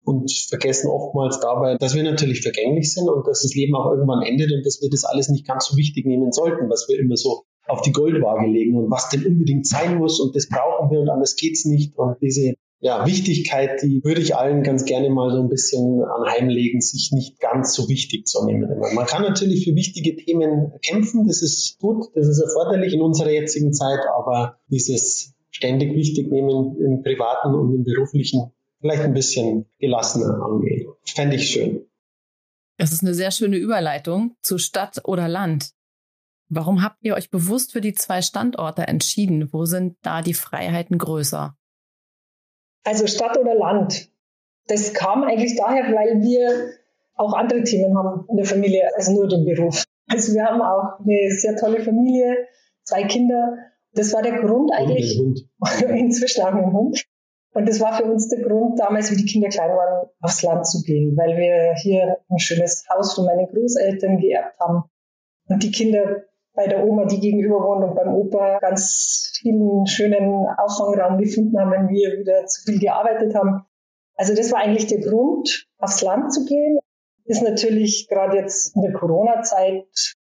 und 0.04 0.32
vergessen 0.32 0.90
oftmals 0.90 1.40
dabei, 1.40 1.78
dass 1.78 1.96
wir 1.96 2.04
natürlich 2.04 2.42
vergänglich 2.42 2.94
sind 2.94 3.08
und 3.10 3.26
dass 3.26 3.42
das 3.42 3.56
Leben 3.56 3.76
auch 3.76 3.92
irgendwann 3.92 4.24
endet 4.24 4.52
und 4.52 4.66
dass 4.66 4.82
wir 4.82 4.90
das 4.90 5.06
alles 5.06 5.30
nicht 5.30 5.48
ganz 5.48 5.68
so 5.68 5.78
wichtig 5.78 6.06
nehmen 6.06 6.32
sollten, 6.32 6.70
was 6.70 6.88
wir 6.90 7.00
immer 7.00 7.16
so 7.16 7.46
auf 7.68 7.82
die 7.82 7.92
Goldwaage 7.92 8.48
legen 8.48 8.76
und 8.76 8.92
was 8.92 9.10
denn 9.10 9.26
unbedingt 9.26 9.68
sein 9.68 9.98
muss 9.98 10.20
und 10.20 10.36
das 10.36 10.48
brauchen 10.48 10.92
wir 10.92 11.00
und 11.00 11.10
anders 11.10 11.36
geht's 11.36 11.66
nicht 11.66 11.98
und 11.98 12.18
diese 12.22 12.56
ja, 12.80 13.06
Wichtigkeit, 13.08 13.82
die 13.82 14.04
würde 14.04 14.22
ich 14.22 14.36
allen 14.36 14.62
ganz 14.62 14.86
gerne 14.86 15.10
mal 15.10 15.32
so 15.32 15.42
ein 15.42 15.50
bisschen 15.50 16.04
anheimlegen, 16.04 16.82
sich 16.82 17.12
nicht 17.12 17.40
ganz 17.40 17.74
so 17.74 17.90
wichtig 17.90 18.28
zu 18.28 18.46
nehmen. 18.46 18.70
Man 18.94 19.06
kann 19.08 19.24
natürlich 19.24 19.66
für 19.66 19.76
wichtige 19.76 20.16
Themen 20.16 20.72
kämpfen, 20.84 21.26
das 21.26 21.42
ist 21.42 21.80
gut, 21.80 22.06
das 22.14 22.28
ist 22.28 22.40
erforderlich 22.40 22.94
in 22.94 23.02
unserer 23.02 23.32
jetzigen 23.32 23.74
Zeit, 23.74 24.02
aber 24.16 24.60
dieses 24.68 25.34
ständig 25.50 25.96
wichtig 25.96 26.30
nehmen 26.30 26.76
im 26.78 27.02
privaten 27.02 27.56
und 27.56 27.74
im 27.74 27.84
beruflichen 27.86 28.52
vielleicht 28.82 29.04
ein 29.04 29.14
bisschen 29.14 29.66
gelassener 29.80 30.44
angehen. 30.46 30.92
Fände 31.06 31.38
ich 31.38 31.50
schön. 31.50 31.86
Das 32.78 32.92
ist 32.92 33.02
eine 33.02 33.14
sehr 33.14 33.32
schöne 33.32 33.56
Überleitung 33.58 34.36
zu 34.42 34.58
Stadt 34.58 35.02
oder 35.06 35.28
Land. 35.28 35.72
Warum 36.50 36.84
habt 36.84 36.98
ihr 37.02 37.16
euch 37.16 37.32
bewusst 37.32 37.72
für 37.72 37.82
die 37.82 37.94
zwei 37.94 38.22
Standorte 38.22 38.84
entschieden? 38.84 39.52
Wo 39.52 39.66
sind 39.66 39.98
da 40.04 40.22
die 40.22 40.34
Freiheiten 40.34 40.98
größer? 40.98 41.56
Also 42.84 43.08
Stadt 43.08 43.38
oder 43.38 43.56
Land. 43.56 44.12
Das 44.68 44.94
kam 44.94 45.24
eigentlich 45.24 45.56
daher, 45.56 45.86
weil 45.94 46.22
wir 46.22 46.72
auch 47.16 47.34
andere 47.34 47.64
Themen 47.64 47.98
haben 47.98 48.26
in 48.30 48.38
der 48.38 48.46
Familie, 48.46 48.90
als 48.96 49.10
nur 49.10 49.28
den 49.28 49.46
Beruf. 49.46 49.84
Also 50.08 50.34
wir 50.34 50.46
haben 50.46 50.62
auch 50.62 51.00
eine 51.00 51.32
sehr 51.32 51.56
tolle 51.56 51.82
Familie, 51.84 52.48
zwei 52.84 53.04
Kinder. 53.04 53.58
Das 53.94 54.14
war 54.14 54.22
der 54.22 54.40
Grund 54.42 54.72
eigentlich. 54.74 55.20
Und 55.20 55.50
Inzwischen 55.90 56.44
auch 56.44 56.54
einen 56.54 56.74
Hund. 56.74 57.06
Und 57.54 57.70
das 57.70 57.80
war 57.80 57.96
für 57.96 58.04
uns 58.04 58.28
der 58.28 58.42
Grund, 58.42 58.80
damals, 58.80 59.12
wie 59.12 59.16
die 59.16 59.26
Kinder 59.26 59.48
klein 59.48 59.70
waren, 59.70 60.10
aufs 60.20 60.44
Land 60.44 60.68
zu 60.68 60.82
gehen, 60.84 61.16
weil 61.16 61.38
wir 61.38 61.74
hier 61.82 62.18
ein 62.30 62.38
schönes 62.38 62.86
Haus 62.90 63.14
von 63.16 63.26
meinen 63.26 63.48
Großeltern 63.48 64.20
geerbt 64.20 64.60
haben. 64.60 64.84
Und 65.48 65.64
die 65.64 65.72
Kinder 65.72 66.24
bei 66.56 66.68
der 66.68 66.86
Oma, 66.86 67.06
die 67.06 67.20
gegenüber 67.20 67.56
wohnt 67.56 67.84
und 67.84 67.96
beim 67.96 68.14
Opa 68.14 68.60
ganz 68.60 69.34
vielen 69.40 69.86
schönen 69.86 70.48
Auffangraum 70.58 71.18
gefunden 71.18 71.60
haben, 71.60 71.72
wenn 71.72 71.90
wir 71.90 72.18
wieder 72.18 72.46
zu 72.46 72.64
viel 72.64 72.80
gearbeitet 72.80 73.36
haben. 73.36 73.66
Also 74.16 74.34
das 74.34 74.52
war 74.52 74.60
eigentlich 74.60 74.88
der 74.88 75.02
Grund, 75.02 75.68
aufs 75.78 76.02
Land 76.02 76.34
zu 76.34 76.46
gehen. 76.46 76.80
Ist 77.26 77.44
natürlich 77.44 78.08
gerade 78.08 78.38
jetzt 78.38 78.76
in 78.76 78.82
der 78.82 78.94
Corona-Zeit 78.94 80.16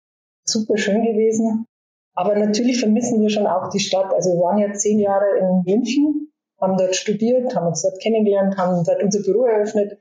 super 0.44 0.76
schön 0.76 1.02
gewesen. 1.02 1.66
Aber 2.14 2.34
natürlich 2.36 2.80
vermissen 2.80 3.20
wir 3.20 3.30
schon 3.30 3.46
auch 3.46 3.70
die 3.70 3.80
Stadt. 3.80 4.12
Also 4.12 4.30
wir 4.30 4.40
waren 4.40 4.58
ja 4.58 4.72
zehn 4.72 4.98
Jahre 4.98 5.38
in 5.38 5.62
München, 5.64 6.32
haben 6.60 6.76
dort 6.76 6.96
studiert, 6.96 7.54
haben 7.54 7.66
uns 7.66 7.82
dort 7.82 8.00
kennengelernt, 8.00 8.56
haben 8.56 8.84
dort 8.84 9.02
unser 9.02 9.22
Büro 9.22 9.44
eröffnet. 9.44 9.98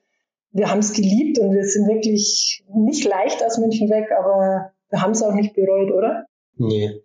Wir 0.52 0.70
haben 0.70 0.80
es 0.80 0.94
geliebt 0.94 1.40
und 1.40 1.52
wir 1.52 1.64
sind 1.66 1.88
wirklich 1.88 2.64
nicht 2.74 3.04
leicht 3.06 3.44
aus 3.44 3.58
München 3.58 3.90
weg, 3.90 4.12
aber 4.12 4.73
wir 4.94 5.02
haben 5.02 5.12
es 5.12 5.24
auch 5.24 5.34
nicht 5.34 5.56
bereut, 5.56 5.92
oder? 5.92 6.26
Nee. 6.56 7.02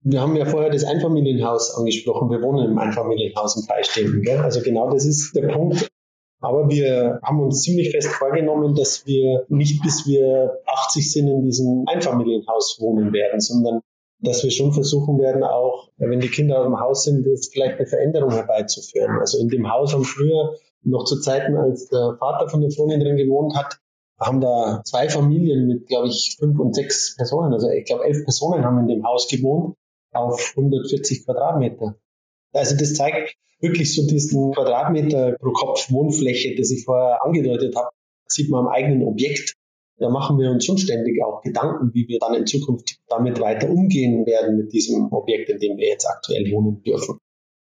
Wir 0.00 0.22
haben 0.22 0.36
ja 0.36 0.46
vorher 0.46 0.70
das 0.70 0.84
Einfamilienhaus 0.84 1.76
angesprochen. 1.76 2.30
Wir 2.30 2.40
wohnen 2.40 2.70
im 2.70 2.78
Einfamilienhaus 2.78 3.56
im 3.56 3.62
Freistehenden. 3.64 4.22
Gell? 4.22 4.38
Also 4.38 4.62
genau 4.62 4.90
das 4.90 5.04
ist 5.04 5.36
der 5.36 5.48
Punkt. 5.48 5.86
Aber 6.40 6.70
wir 6.70 7.20
haben 7.22 7.40
uns 7.40 7.62
ziemlich 7.62 7.90
fest 7.90 8.08
vorgenommen, 8.08 8.74
dass 8.74 9.06
wir 9.06 9.44
nicht 9.48 9.82
bis 9.82 10.06
wir 10.06 10.60
80 10.66 11.12
sind 11.12 11.28
in 11.28 11.42
diesem 11.42 11.84
Einfamilienhaus 11.86 12.78
wohnen 12.80 13.12
werden, 13.12 13.40
sondern 13.40 13.80
dass 14.20 14.42
wir 14.42 14.50
schon 14.50 14.72
versuchen 14.72 15.18
werden, 15.18 15.42
auch 15.42 15.90
wenn 15.98 16.20
die 16.20 16.28
Kinder 16.28 16.62
dem 16.62 16.80
Haus 16.80 17.04
sind, 17.04 17.26
jetzt 17.26 17.52
vielleicht 17.52 17.78
eine 17.78 17.86
Veränderung 17.86 18.30
herbeizuführen. 18.30 19.18
Also 19.18 19.38
in 19.38 19.48
dem 19.48 19.70
Haus 19.70 19.92
haben 19.92 20.04
früher 20.04 20.54
noch 20.82 21.04
zu 21.04 21.20
Zeiten, 21.20 21.56
als 21.56 21.88
der 21.88 22.16
Vater 22.18 22.48
von 22.48 22.62
der 22.62 22.70
Freundin 22.70 23.00
drin 23.00 23.16
gewohnt 23.16 23.54
hat, 23.56 23.78
haben 24.18 24.40
da 24.40 24.82
zwei 24.84 25.08
Familien 25.08 25.66
mit, 25.66 25.86
glaube 25.86 26.08
ich, 26.08 26.36
fünf 26.38 26.58
und 26.58 26.74
sechs 26.74 27.16
Personen. 27.16 27.52
Also 27.52 27.68
ich 27.70 27.84
glaube, 27.84 28.04
elf 28.04 28.24
Personen 28.24 28.64
haben 28.64 28.78
in 28.80 28.88
dem 28.88 29.06
Haus 29.06 29.28
gewohnt 29.28 29.76
auf 30.12 30.54
140 30.56 31.24
Quadratmeter. 31.24 31.96
Also 32.52 32.76
das 32.76 32.94
zeigt 32.94 33.36
wirklich 33.60 33.94
so 33.94 34.06
diesen 34.06 34.52
Quadratmeter 34.52 35.36
pro 35.38 35.52
Kopf 35.52 35.90
Wohnfläche, 35.90 36.54
das 36.56 36.70
ich 36.70 36.84
vorher 36.84 37.24
angedeutet 37.24 37.76
habe, 37.76 37.90
sieht 38.26 38.50
man 38.50 38.66
am 38.66 38.72
eigenen 38.72 39.02
Objekt. 39.02 39.54
Da 39.98 40.10
machen 40.10 40.38
wir 40.38 40.50
uns 40.50 40.64
schon 40.64 40.78
ständig 40.78 41.22
auch 41.22 41.42
Gedanken, 41.42 41.92
wie 41.94 42.06
wir 42.08 42.18
dann 42.18 42.34
in 42.34 42.46
Zukunft 42.46 42.98
damit 43.08 43.40
weiter 43.40 43.70
umgehen 43.70 44.26
werden 44.26 44.58
mit 44.58 44.72
diesem 44.72 45.10
Objekt, 45.12 45.48
in 45.48 45.58
dem 45.58 45.78
wir 45.78 45.88
jetzt 45.88 46.06
aktuell 46.06 46.50
wohnen 46.52 46.82
dürfen. 46.82 47.18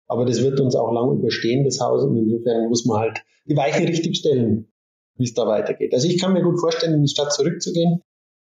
Aber 0.07 0.25
das 0.25 0.41
wird 0.41 0.59
uns 0.59 0.75
auch 0.75 0.91
lang 0.91 1.17
überstehen, 1.17 1.65
das 1.65 1.79
Haus. 1.81 2.03
Und 2.03 2.17
insofern 2.17 2.69
muss 2.69 2.85
man 2.85 2.99
halt 2.99 3.23
die 3.45 3.55
Weiche 3.55 3.85
richtig 3.85 4.17
stellen, 4.17 4.70
wie 5.21 5.25
es 5.25 5.33
da 5.33 5.47
weitergeht. 5.47 5.93
Also 5.93 6.07
ich 6.07 6.19
kann 6.19 6.33
mir 6.33 6.43
gut 6.43 6.59
vorstellen, 6.59 6.95
in 6.95 7.03
die 7.03 7.09
Stadt 7.09 7.31
zurückzugehen. 7.31 8.01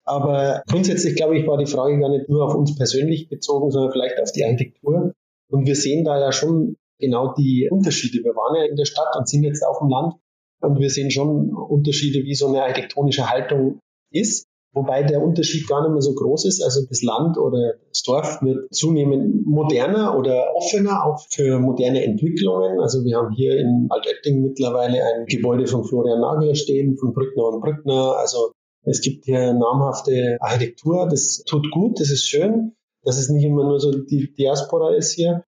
Aber 0.05 0.63
grundsätzlich, 0.69 1.17
glaube 1.17 1.39
ich, 1.39 1.47
war 1.47 1.59
die 1.59 1.67
Frage 1.67 1.99
gar 1.99 2.09
nicht 2.09 2.29
nur 2.29 2.45
auf 2.45 2.55
uns 2.55 2.75
persönlich 2.77 3.29
bezogen, 3.29 3.71
sondern 3.71 3.93
vielleicht 3.93 4.21
auf 4.23 4.33
die 4.33 4.45
Architektur. 4.45 5.13
Und 5.51 5.67
wir 5.67 5.77
sehen 5.77 6.05
da 6.05 6.19
ja 6.19 6.33
schon 6.33 6.77
genau 6.99 7.35
die 7.35 7.69
Unterschiede. 7.71 8.25
Wir 8.25 8.35
waren 8.35 8.57
ja 8.57 8.65
in 8.71 8.77
der 8.77 8.87
Stadt 8.87 9.15
und 9.17 9.29
sind 9.29 9.43
jetzt 9.43 9.63
auf 9.63 9.81
dem 9.81 9.89
Land. 9.89 10.15
Und 10.61 10.79
wir 10.81 10.91
sehen 10.91 11.11
schon 11.11 11.55
Unterschiede, 11.55 12.25
wie 12.25 12.35
so 12.35 12.49
eine 12.49 12.63
architektonische 12.63 13.29
Haltung 13.29 13.81
ist. 14.11 14.48
Wobei 14.79 15.03
der 15.03 15.23
Unterschied 15.23 15.67
gar 15.67 15.83
nicht 15.83 15.93
mehr 15.93 16.03
so 16.03 16.15
groß 16.15 16.45
ist. 16.45 16.63
Also 16.63 16.87
das 16.89 17.03
Land 17.03 17.37
oder 17.37 17.75
das 17.89 18.03
Dorf 18.03 18.41
wird 18.43 18.73
zunehmend 18.73 19.45
moderner 19.45 20.17
oder 20.17 20.55
offener, 20.55 21.05
auch 21.05 21.19
für 21.31 21.59
moderne 21.59 22.05
Entwicklungen. 22.05 22.79
Also 22.81 23.05
wir 23.05 23.17
haben 23.17 23.35
hier 23.35 23.59
in 23.59 23.89
Altötting 23.91 24.43
mittlerweile 24.43 25.03
ein 25.03 25.27
Gebäude 25.27 25.67
von 25.67 25.83
Florian 25.83 26.21
Nagler 26.21 26.55
stehen, 26.55 26.97
von 26.97 27.13
Brückner 27.13 27.49
und 27.49 27.61
Brückner. 27.61 28.15
Also 28.19 28.53
es 28.85 29.01
gibt 29.01 29.25
hier 29.25 29.53
namhafte 29.53 30.39
Architektur. 30.41 31.09
Das 31.11 31.43
tut 31.45 31.71
gut, 31.73 31.99
das 31.99 32.11
ist 32.11 32.29
schön, 32.29 32.75
dass 33.03 33.19
es 33.19 33.29
nicht 33.29 33.45
immer 33.45 33.65
nur 33.65 33.81
so 33.81 33.91
die 33.91 34.33
Diaspora 34.33 34.95
ist 34.95 35.13
hier 35.13 35.43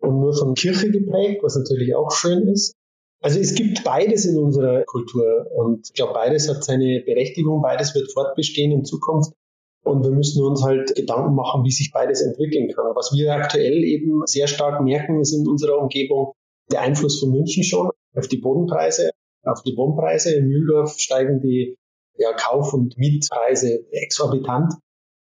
und 0.00 0.18
nur 0.18 0.34
von 0.34 0.54
Kirche 0.54 0.90
geprägt, 0.90 1.44
was 1.44 1.54
natürlich 1.54 1.94
auch 1.94 2.10
schön 2.10 2.48
ist. 2.48 2.74
Also 3.22 3.38
es 3.38 3.54
gibt 3.54 3.84
beides 3.84 4.24
in 4.26 4.36
unserer 4.36 4.82
Kultur 4.82 5.46
und 5.54 5.88
ich 5.88 5.94
glaube, 5.94 6.12
beides 6.12 6.48
hat 6.48 6.64
seine 6.64 7.02
Berechtigung, 7.06 7.62
beides 7.62 7.94
wird 7.94 8.12
fortbestehen 8.12 8.72
in 8.72 8.84
Zukunft. 8.84 9.32
Und 9.84 10.04
wir 10.04 10.10
müssen 10.10 10.44
uns 10.44 10.62
halt 10.62 10.94
Gedanken 10.94 11.34
machen, 11.34 11.64
wie 11.64 11.70
sich 11.70 11.90
beides 11.92 12.20
entwickeln 12.20 12.68
kann. 12.72 12.84
Was 12.94 13.12
wir 13.14 13.32
aktuell 13.32 13.82
eben 13.84 14.22
sehr 14.26 14.46
stark 14.48 14.82
merken, 14.82 15.20
ist 15.20 15.32
in 15.32 15.46
unserer 15.46 15.78
Umgebung 15.78 16.32
der 16.70 16.82
Einfluss 16.82 17.20
von 17.20 17.30
München 17.30 17.64
schon 17.64 17.90
auf 18.14 18.28
die 18.28 18.38
Bodenpreise, 18.38 19.10
auf 19.44 19.62
die 19.62 19.76
Wohnpreise. 19.76 20.34
In 20.34 20.48
Mühldorf 20.48 20.98
steigen 20.98 21.40
die 21.40 21.76
ja, 22.16 22.32
Kauf- 22.32 22.74
und 22.74 22.96
Mietpreise 22.98 23.84
exorbitant. 23.90 24.74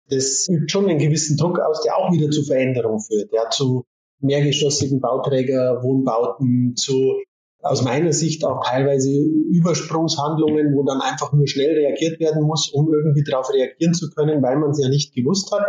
Das 0.10 0.48
übt 0.50 0.70
schon 0.70 0.90
einen 0.90 1.00
gewissen 1.00 1.38
Druck 1.38 1.60
aus, 1.60 1.82
der 1.82 1.98
auch 1.98 2.12
wieder 2.12 2.30
zu 2.30 2.44
Veränderung 2.44 3.00
führt. 3.00 3.32
Ja, 3.32 3.50
zu 3.50 3.86
mehrgeschossigen 4.20 5.00
Bauträger, 5.02 5.82
Wohnbauten, 5.84 6.76
zu 6.76 7.22
aus 7.62 7.84
meiner 7.84 8.12
Sicht 8.12 8.43
auch 8.43 8.65
teilweise 8.65 9.12
Übersprungshandlungen, 9.12 10.76
wo 10.76 10.84
dann 10.84 11.02
einfach 11.02 11.32
nur 11.34 11.47
schnell 11.47 11.74
reagiert 11.74 12.19
werden 12.19 12.43
muss, 12.43 12.69
um 12.69 12.91
irgendwie 12.93 13.24
darauf 13.24 13.52
reagieren 13.54 13.93
zu 13.93 14.10
können, 14.10 14.41
weil 14.41 14.58
man 14.58 14.71
es 14.71 14.82
ja 14.82 14.89
nicht 14.89 15.13
gewusst 15.13 15.52
hat. 15.52 15.65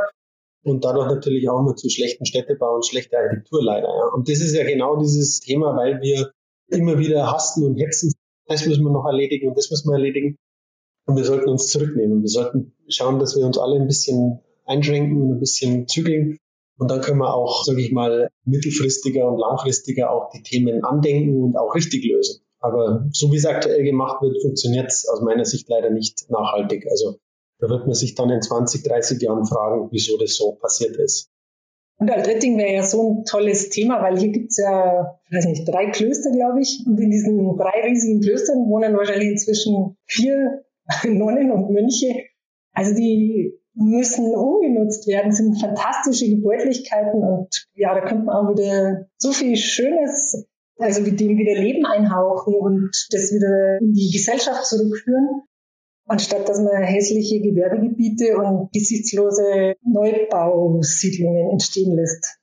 Und 0.64 0.85
dadurch 0.85 1.09
natürlich 1.09 1.48
auch 1.50 1.59
immer 1.59 1.74
zu 1.74 1.90
schlechten 1.90 2.24
Städtebau 2.24 2.76
und 2.76 2.87
schlechter 2.87 3.18
Architektur 3.18 3.62
leider. 3.64 3.88
Ja. 3.88 4.14
Und 4.14 4.28
das 4.28 4.40
ist 4.40 4.55
ja 4.55 4.64
genau 4.64 4.96
dieses 4.96 5.40
Thema, 5.40 5.76
weil 5.76 6.00
wir 6.00 6.31
immer 6.68 6.98
wieder 6.98 7.31
hasten 7.31 7.64
und 7.64 7.76
hetzen. 7.76 8.12
Das 8.46 8.64
müssen 8.66 8.85
wir 8.85 8.92
noch 8.92 9.05
erledigen 9.05 9.48
und 9.48 9.59
das 9.59 9.70
müssen 9.70 9.90
wir 9.90 9.96
erledigen. 9.96 10.37
Und 11.07 11.16
wir 11.16 11.24
sollten 11.24 11.48
uns 11.48 11.66
zurücknehmen. 11.66 12.22
Wir 12.22 12.28
sollten 12.28 12.74
schauen, 12.88 13.18
dass 13.18 13.37
wir 13.37 13.44
uns 13.44 13.59
alle 13.59 13.81
ein 13.81 13.88
bisschen 13.88 14.40
einschränken 14.64 15.20
und 15.20 15.33
ein 15.33 15.40
bisschen 15.40 15.88
zügeln 15.88 16.38
und 16.78 16.90
dann 16.90 17.00
können 17.00 17.18
wir 17.18 17.35
auch, 17.35 17.64
sage 17.64 17.80
ich 17.80 17.92
mal, 17.92 18.28
mittelfristiger 18.44 19.30
und 19.30 19.38
langfristiger 19.38 20.11
auch 20.11 20.30
die 20.30 20.42
Themen 20.42 20.85
andenken 20.85 21.42
und 21.42 21.56
auch 21.56 21.74
richtig 21.74 22.04
lösen. 22.04 22.42
Aber 22.61 23.08
so 23.12 23.32
wie 23.32 23.37
es 23.37 23.46
aktuell 23.46 23.82
gemacht 23.82 24.22
wird, 24.22 24.40
funktioniert 24.40 24.87
es 24.87 25.08
aus 25.08 25.20
meiner 25.20 25.44
Sicht 25.44 25.68
leider 25.68 25.90
nicht 25.90 26.30
nachhaltig. 26.30 26.87
Also 26.90 27.18
da 27.58 27.68
wird 27.68 27.87
man 27.87 27.94
sich 27.94 28.14
dann 28.14 28.30
in 28.30 28.40
20, 28.40 28.82
30 28.85 29.20
Jahren 29.20 29.44
fragen, 29.44 29.88
wieso 29.90 30.16
das 30.16 30.35
so 30.37 30.52
passiert 30.52 30.96
ist. 30.96 31.28
Und 31.98 32.11
Altötting 32.11 32.58
wäre 32.58 32.74
ja 32.74 32.82
so 32.82 33.20
ein 33.20 33.24
tolles 33.24 33.68
Thema, 33.68 34.02
weil 34.02 34.18
hier 34.18 34.30
gibt 34.30 34.50
es 34.50 34.56
ja, 34.56 35.20
weiß 35.30 35.46
nicht, 35.46 35.68
drei 35.68 35.90
Klöster, 35.90 36.32
glaube 36.32 36.61
ich. 36.61 36.82
Und 36.85 36.98
in 36.98 37.11
diesen 37.11 37.56
drei 37.56 37.82
riesigen 37.85 38.20
Klöstern 38.20 38.68
wohnen 38.68 38.96
wahrscheinlich 38.96 39.28
inzwischen 39.28 39.96
vier 40.06 40.64
Nonnen 41.04 41.52
und 41.52 41.70
Mönche. 41.70 42.12
Also 42.72 42.94
die 42.94 43.56
müssen 43.74 44.35
umgenutzt 44.35 45.06
werden, 45.06 45.32
sind 45.32 45.61
fantastische 45.61 46.28
Gebäudlichkeiten 46.28 47.22
und 47.22 47.66
ja, 47.74 47.94
da 47.94 48.00
könnte 48.06 48.24
man 48.24 48.37
auch 48.37 48.50
wieder 48.50 49.06
so 49.16 49.32
viel 49.32 49.56
Schönes, 49.56 50.46
also 50.78 51.02
mit 51.02 51.20
dem 51.20 51.38
wieder 51.38 51.61
Leben 51.61 51.87
einhauchen 51.87 52.54
und 52.54 52.90
das 53.11 53.32
wieder 53.32 53.78
in 53.80 53.92
die 53.92 54.11
Gesellschaft 54.12 54.66
zurückführen, 54.66 55.42
anstatt 56.06 56.48
dass 56.48 56.61
man 56.61 56.82
hässliche 56.82 57.40
Gewerbegebiete 57.40 58.37
und 58.37 58.72
gesichtslose 58.72 59.74
Neubausiedlungen 59.82 61.50
entstehen 61.52 61.96
lässt. 61.96 62.38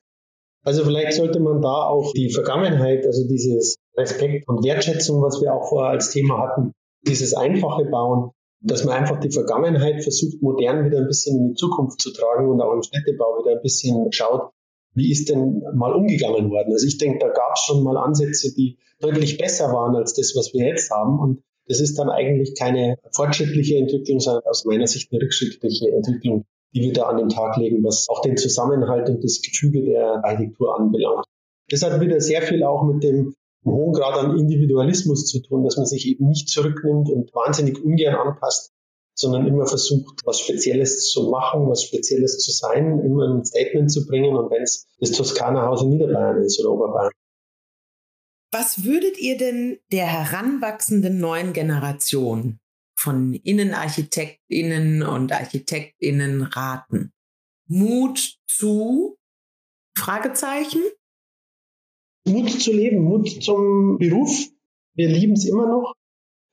Also 0.64 0.84
vielleicht 0.84 1.14
sollte 1.14 1.40
man 1.40 1.62
da 1.62 1.88
auch 1.88 2.12
die 2.14 2.32
Vergangenheit, 2.32 3.06
also 3.06 3.28
dieses 3.28 3.78
Respekt 3.96 4.48
und 4.48 4.64
Wertschätzung, 4.64 5.22
was 5.22 5.42
wir 5.42 5.54
auch 5.54 5.70
vorher 5.70 5.92
als 5.92 6.12
Thema 6.12 6.40
hatten, 6.40 6.74
dieses 7.08 7.34
einfache 7.34 7.86
Bauen, 7.86 8.32
dass 8.62 8.84
man 8.84 8.98
einfach 8.98 9.20
die 9.20 9.32
Vergangenheit 9.32 10.04
versucht, 10.04 10.42
modern 10.42 10.86
wieder 10.86 11.00
ein 11.00 11.08
bisschen 11.08 11.38
in 11.38 11.48
die 11.50 11.56
Zukunft 11.56 12.02
zu 12.02 12.12
tragen 12.12 12.50
und 12.50 12.62
auch 12.62 12.74
im 12.74 12.84
Städtebau 12.84 13.40
wieder 13.40 13.56
ein 13.56 13.62
bisschen 13.62 14.12
schaut, 14.12 14.52
wie 14.94 15.12
ist 15.12 15.30
denn 15.30 15.64
mal 15.76 15.94
umgegangen 15.94 16.50
worden. 16.50 16.74
Also 16.74 16.86
ich 16.86 16.98
denke, 16.98 17.20
da 17.20 17.30
gab 17.30 17.54
es 17.56 17.62
schon 17.62 17.84
mal 17.84 17.98
Ansätze, 17.98 18.54
die 18.54 18.78
deutlich 19.00 19.38
besser 19.38 19.72
waren 19.72 19.96
als 19.96 20.14
das, 20.14 20.34
was 20.36 20.54
wir 20.54 20.68
jetzt 20.68 20.92
haben. 20.92 21.20
Und 21.20 21.42
das 21.68 21.80
ist 21.80 21.98
dann 21.98 22.10
eigentlich 22.10 22.56
keine 22.56 22.98
fortschrittliche 23.12 23.78
Entwicklung, 23.78 24.20
sondern 24.20 24.44
aus 24.46 24.66
meiner 24.66 24.88
Sicht 24.88 25.12
eine 25.12 25.22
rückschrittliche 25.22 25.92
Entwicklung, 25.92 26.46
die 26.74 26.82
wir 26.82 26.94
da 26.94 27.04
an 27.04 27.18
den 27.18 27.30
Tag 27.30 27.56
legen, 27.58 27.84
was 27.84 28.08
auch 28.10 28.22
den 28.22 28.36
Zusammenhalt 28.36 29.10
und 29.10 29.24
das 29.24 29.42
Gefüge 29.42 29.84
der 29.84 30.26
Architektur 30.26 30.78
anbelangt. 30.78 31.26
Das 31.70 31.84
hat 31.84 32.00
wieder 32.02 32.20
sehr 32.20 32.42
viel 32.42 32.64
auch 32.64 32.84
mit 32.84 33.04
dem 33.04 33.36
einen 33.66 33.76
hohen 33.76 33.94
Grad 33.94 34.18
an 34.18 34.38
Individualismus 34.38 35.26
zu 35.26 35.42
tun, 35.42 35.64
dass 35.64 35.78
man 35.78 35.86
sich 35.86 36.08
eben 36.08 36.28
nicht 36.28 36.50
zurücknimmt 36.50 37.10
und 37.10 37.34
wahnsinnig 37.34 37.84
ungern 37.84 38.16
anpasst, 38.16 38.74
sondern 39.14 39.48
immer 39.48 39.66
versucht, 39.66 40.22
was 40.26 40.40
Spezielles 40.40 41.10
zu 41.10 41.30
machen, 41.30 41.70
was 41.70 41.84
Spezielles 41.84 42.40
zu 42.40 42.52
sein, 42.52 43.00
immer 43.00 43.28
ein 43.28 43.44
Statement 43.44 43.92
zu 43.92 44.06
bringen 44.06 44.36
und 44.36 44.50
wenn 44.50 44.64
es 44.64 44.88
das 45.00 45.12
Toskana-Haus 45.12 45.84
in 45.84 45.90
Niederbayern 45.90 46.42
ist 46.42 46.60
oder 46.62 46.72
Oberbayern. 46.72 47.12
Was 48.52 48.84
würdet 48.84 49.20
ihr 49.20 49.38
denn 49.38 49.80
der 49.92 50.08
heranwachsenden 50.08 51.20
neuen 51.20 51.54
Generation 51.54 52.60
von 52.96 53.34
Innenarchitektinnen 53.34 55.04
und 55.04 55.32
Architektinnen 55.32 56.42
raten? 56.44 57.12
Mut 57.68 58.38
zu 58.48 59.18
Fragezeichen 59.96 60.82
Mut 62.28 62.50
zu 62.50 62.72
leben, 62.72 63.04
Mut 63.04 63.28
zum 63.44 63.98
Beruf. 63.98 64.50
Wir 64.96 65.10
lieben 65.10 65.34
es 65.34 65.46
immer 65.46 65.68
noch. 65.68 65.94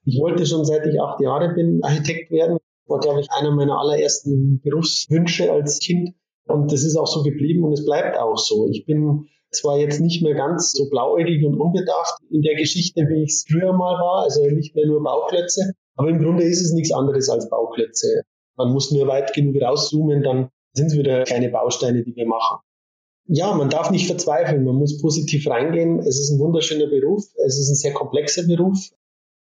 Ich 0.04 0.20
wollte 0.20 0.46
schon 0.46 0.64
seit 0.64 0.86
ich 0.86 1.00
acht 1.00 1.20
Jahre 1.20 1.54
bin 1.54 1.80
Architekt 1.82 2.30
werden. 2.30 2.58
War, 2.86 3.00
glaube 3.00 3.20
ich, 3.20 3.30
einer 3.32 3.50
meiner 3.50 3.78
allerersten 3.78 4.60
Berufswünsche 4.62 5.50
als 5.50 5.80
Kind. 5.80 6.14
Und 6.46 6.72
das 6.72 6.84
ist 6.84 6.96
auch 6.96 7.08
so 7.08 7.24
geblieben 7.24 7.64
und 7.64 7.72
es 7.72 7.84
bleibt 7.84 8.16
auch 8.16 8.38
so. 8.38 8.68
Ich 8.70 8.86
bin 8.86 9.26
zwar 9.50 9.78
jetzt 9.78 10.00
nicht 10.00 10.22
mehr 10.22 10.34
ganz 10.34 10.72
so 10.72 10.88
blauäugig 10.88 11.44
und 11.44 11.60
unbedacht 11.60 12.20
in 12.30 12.42
der 12.42 12.54
Geschichte, 12.54 13.00
wie 13.08 13.24
ich 13.24 13.30
es 13.30 13.46
früher 13.48 13.72
mal 13.72 13.94
war, 13.94 14.22
also 14.22 14.46
nicht 14.46 14.76
mehr 14.76 14.86
nur 14.86 15.02
Bauklötze, 15.02 15.72
aber 15.96 16.10
im 16.10 16.20
Grunde 16.20 16.44
ist 16.44 16.62
es 16.62 16.72
nichts 16.72 16.92
anderes 16.92 17.28
als 17.28 17.48
Bauklötze. 17.48 18.22
Man 18.56 18.72
muss 18.72 18.92
nur 18.92 19.08
weit 19.08 19.32
genug 19.34 19.60
rauszoomen, 19.60 20.22
dann 20.22 20.50
sind 20.72 20.88
es 20.88 20.96
wieder 20.96 21.24
keine 21.24 21.48
Bausteine, 21.48 22.04
die 22.04 22.14
wir 22.14 22.26
machen 22.26 22.58
ja, 23.28 23.54
man 23.54 23.70
darf 23.70 23.90
nicht 23.90 24.06
verzweifeln, 24.06 24.64
man 24.64 24.76
muss 24.76 25.00
positiv 25.00 25.48
reingehen. 25.48 25.98
Es 25.98 26.20
ist 26.20 26.30
ein 26.30 26.38
wunderschöner 26.38 26.86
Beruf, 26.86 27.24
es 27.44 27.58
ist 27.58 27.70
ein 27.70 27.74
sehr 27.74 27.92
komplexer 27.92 28.44
Beruf. 28.44 28.78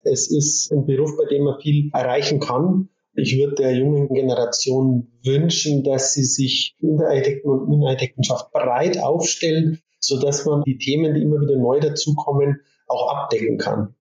Es 0.01 0.29
ist 0.29 0.71
ein 0.71 0.85
Beruf, 0.85 1.17
bei 1.17 1.25
dem 1.25 1.43
man 1.43 1.59
viel 1.59 1.89
erreichen 1.91 2.39
kann. 2.39 2.89
Ich 3.15 3.37
würde 3.37 3.55
der 3.55 3.75
jungen 3.75 4.07
Generation 4.09 5.07
wünschen, 5.23 5.83
dass 5.83 6.13
sie 6.13 6.23
sich 6.23 6.75
in 6.79 6.97
der 6.97 7.07
Architekten- 7.07 7.49
und 7.49 7.73
Innenarchitektenschaft 7.73 8.51
breit 8.51 9.01
aufstellen, 9.01 9.79
sodass 9.99 10.45
man 10.45 10.63
die 10.63 10.77
Themen, 10.77 11.15
die 11.15 11.21
immer 11.21 11.41
wieder 11.41 11.57
neu 11.57 11.79
dazukommen, 11.79 12.61
auch 12.87 13.11
abdecken 13.13 13.57
kann. 13.57 13.95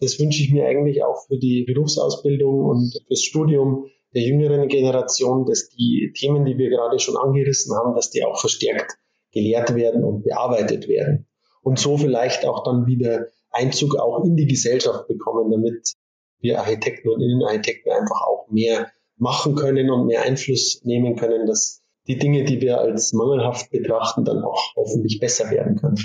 Das 0.00 0.18
wünsche 0.18 0.42
ich 0.42 0.52
mir 0.52 0.66
eigentlich 0.66 1.04
auch 1.04 1.26
für 1.26 1.38
die 1.38 1.64
Berufsausbildung 1.64 2.64
und 2.64 2.98
fürs 3.06 3.22
Studium 3.22 3.86
der 4.14 4.22
jüngeren 4.22 4.68
Generation, 4.68 5.44
dass 5.44 5.68
die 5.68 6.12
Themen, 6.16 6.44
die 6.44 6.56
wir 6.56 6.70
gerade 6.70 6.98
schon 6.98 7.16
angerissen 7.16 7.76
haben, 7.76 7.94
dass 7.94 8.10
die 8.10 8.24
auch 8.24 8.40
verstärkt 8.40 8.96
gelehrt 9.34 9.74
werden 9.74 10.04
und 10.04 10.24
bearbeitet 10.24 10.88
werden. 10.88 11.26
Und 11.62 11.78
so 11.78 11.98
vielleicht 11.98 12.46
auch 12.46 12.64
dann 12.64 12.86
wieder 12.86 13.26
Einzug 13.50 13.96
auch 13.98 14.24
in 14.24 14.36
die 14.36 14.46
Gesellschaft 14.46 15.06
bekommen, 15.08 15.50
damit 15.50 15.94
wir 16.40 16.60
Architekten 16.60 17.08
und 17.08 17.20
Innenarchitekten 17.20 17.92
einfach 17.92 18.22
auch 18.26 18.48
mehr 18.50 18.90
machen 19.16 19.54
können 19.54 19.90
und 19.90 20.06
mehr 20.06 20.22
Einfluss 20.22 20.82
nehmen 20.84 21.16
können, 21.16 21.46
dass 21.46 21.82
die 22.06 22.18
Dinge, 22.18 22.44
die 22.44 22.60
wir 22.60 22.78
als 22.78 23.12
mangelhaft 23.12 23.70
betrachten, 23.70 24.24
dann 24.24 24.42
auch 24.42 24.74
hoffentlich 24.76 25.20
besser 25.20 25.50
werden 25.50 25.76
können. 25.76 25.98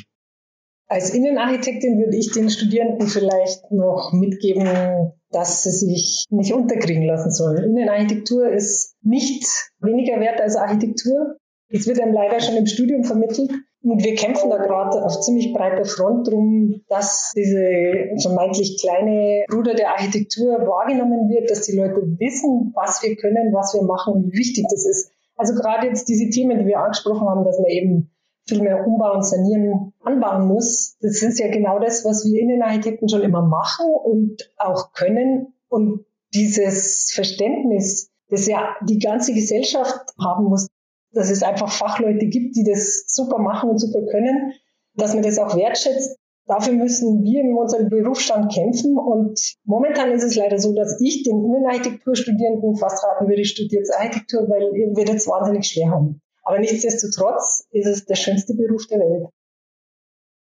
Als 0.87 1.13
Innenarchitektin 1.13 1.99
würde 1.99 2.17
ich 2.17 2.31
den 2.31 2.49
Studierenden 2.49 3.07
vielleicht 3.07 3.71
noch 3.71 4.11
mitgeben, 4.11 5.13
dass 5.29 5.63
sie 5.63 5.71
sich 5.71 6.25
nicht 6.31 6.53
unterkriegen 6.53 7.03
lassen 7.03 7.31
sollen. 7.31 7.63
Innenarchitektur 7.63 8.49
ist 8.49 8.95
nicht 9.03 9.45
weniger 9.79 10.19
wert 10.19 10.41
als 10.41 10.55
Architektur. 10.55 11.37
Es 11.69 11.87
wird 11.87 12.01
einem 12.01 12.13
leider 12.13 12.39
schon 12.39 12.57
im 12.57 12.65
Studium 12.65 13.03
vermittelt. 13.03 13.51
Und 13.81 14.03
wir 14.03 14.15
kämpfen 14.15 14.49
da 14.49 14.57
gerade 14.57 15.03
auf 15.05 15.21
ziemlich 15.21 15.53
breiter 15.53 15.85
Front 15.85 16.27
drum, 16.27 16.81
dass 16.89 17.31
diese 17.35 18.11
vermeintlich 18.21 18.77
kleine 18.81 19.45
Bruder 19.47 19.73
der 19.73 19.91
Architektur 19.91 20.51
wahrgenommen 20.67 21.29
wird, 21.29 21.49
dass 21.49 21.61
die 21.61 21.77
Leute 21.77 22.01
wissen, 22.19 22.73
was 22.75 23.01
wir 23.03 23.15
können, 23.15 23.53
was 23.53 23.73
wir 23.73 23.83
machen 23.83 24.15
und 24.15 24.25
wie 24.25 24.37
wichtig 24.37 24.65
das 24.69 24.85
ist. 24.85 25.13
Also 25.37 25.53
gerade 25.53 25.87
jetzt 25.87 26.09
diese 26.09 26.29
Themen, 26.29 26.59
die 26.59 26.65
wir 26.65 26.79
angesprochen 26.79 27.29
haben, 27.29 27.45
dass 27.45 27.57
man 27.57 27.67
eben 27.67 28.11
viel 28.49 28.61
mehr 28.61 28.85
umbauen, 28.85 29.21
sanieren, 29.21 29.93
anbauen 30.03 30.47
muss. 30.47 30.97
Das 30.99 31.21
ist 31.21 31.39
ja 31.39 31.49
genau 31.49 31.79
das, 31.79 32.03
was 32.03 32.25
wir 32.25 32.41
Innenarchitekten 32.41 33.07
schon 33.07 33.21
immer 33.21 33.43
machen 33.43 33.85
und 34.03 34.51
auch 34.57 34.91
können. 34.91 35.53
Und 35.69 36.05
dieses 36.33 37.11
Verständnis, 37.13 38.11
das 38.29 38.47
ja 38.47 38.75
die 38.81 38.99
ganze 38.99 39.33
Gesellschaft 39.33 40.13
haben 40.19 40.45
muss, 40.45 40.67
dass 41.11 41.29
es 41.29 41.43
einfach 41.43 41.71
Fachleute 41.71 42.27
gibt, 42.27 42.55
die 42.55 42.63
das 42.63 43.05
super 43.07 43.39
machen 43.39 43.69
und 43.69 43.79
super 43.79 44.01
können, 44.05 44.53
dass 44.95 45.13
man 45.13 45.23
das 45.23 45.39
auch 45.39 45.55
wertschätzt. 45.55 46.17
Dafür 46.45 46.73
müssen 46.73 47.23
wir 47.23 47.41
in 47.41 47.55
unserem 47.55 47.89
Berufsstand 47.89 48.51
kämpfen. 48.51 48.97
Und 48.97 49.39
momentan 49.65 50.11
ist 50.11 50.23
es 50.23 50.35
leider 50.35 50.57
so, 50.57 50.73
dass 50.73 50.99
ich 50.99 51.23
den 51.23 51.43
Innenarchitekturstudierenden 51.45 52.75
fast 52.75 53.03
raten 53.03 53.27
würde, 53.27 53.45
studiert 53.45 53.87
Architektur, 53.95 54.49
weil 54.49 54.95
wir 54.95 55.05
das 55.05 55.27
wahnsinnig 55.27 55.67
schwer 55.67 55.91
haben. 55.91 56.21
Aber 56.43 56.57
nichtsdestotrotz 56.57 57.67
ist 57.71 57.85
es 57.85 58.05
der 58.05 58.15
schönste 58.15 58.55
Beruf 58.55 58.87
der 58.87 58.99
Welt. 58.99 59.29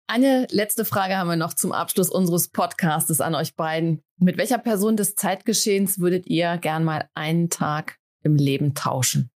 Eine 0.06 0.46
letzte 0.50 0.84
Frage 0.84 1.16
haben 1.16 1.28
wir 1.28 1.36
noch 1.36 1.54
zum 1.54 1.72
Abschluss 1.72 2.10
unseres 2.10 2.48
Podcastes 2.48 3.20
an 3.20 3.34
euch 3.34 3.56
beiden. 3.56 4.02
Mit 4.18 4.36
welcher 4.36 4.58
Person 4.58 4.96
des 4.96 5.14
Zeitgeschehens 5.14 5.98
würdet 5.98 6.26
ihr 6.26 6.58
gern 6.58 6.84
mal 6.84 7.08
einen 7.14 7.48
Tag 7.48 7.98
im 8.22 8.36
Leben 8.36 8.74
tauschen? 8.74 9.30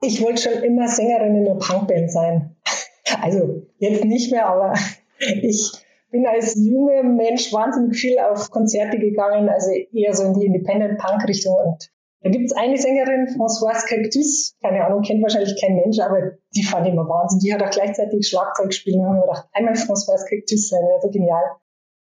Ich 0.00 0.22
wollte 0.22 0.42
schon 0.42 0.62
immer 0.62 0.88
Sängerin 0.88 1.36
in 1.36 1.48
einer 1.48 1.58
Punkband 1.58 2.10
sein. 2.10 2.56
Also 3.22 3.62
jetzt 3.78 4.04
nicht 4.04 4.32
mehr, 4.32 4.46
aber 4.46 4.74
ich 5.20 5.70
bin 6.10 6.26
als 6.26 6.56
junger 6.56 7.04
Mensch 7.04 7.52
wahnsinnig 7.52 7.96
viel 7.96 8.18
auf 8.18 8.50
Konzerte 8.50 8.98
gegangen, 8.98 9.48
also 9.48 9.70
eher 9.70 10.12
so 10.12 10.24
in 10.24 10.34
die 10.34 10.46
Independent-Punk-Richtung 10.46 11.54
und 11.54 11.90
da 12.26 12.30
gibt 12.32 12.46
es 12.46 12.56
eine 12.56 12.76
Sängerin, 12.76 13.28
Françoise 13.28 13.86
Cactus, 13.86 14.56
keine 14.60 14.84
Ahnung, 14.84 15.02
kennt 15.02 15.22
wahrscheinlich 15.22 15.60
kein 15.60 15.76
Mensch, 15.76 16.00
aber 16.00 16.32
die 16.56 16.64
fand 16.64 16.84
ich 16.84 16.92
immer 16.92 17.08
Wahnsinn. 17.08 17.38
Die 17.38 17.54
hat 17.54 17.62
auch 17.62 17.70
gleichzeitig 17.70 18.26
Schlagzeug 18.26 18.70
gespielt 18.70 18.96
und 18.96 19.06
haben 19.06 19.14
mir 19.14 19.26
gedacht, 19.26 19.48
einmal 19.52 19.74
Françoise 19.74 20.28
Cactus 20.28 20.68
sein, 20.68 20.80
wäre 20.80 21.00
so 21.00 21.10
genial. 21.10 21.44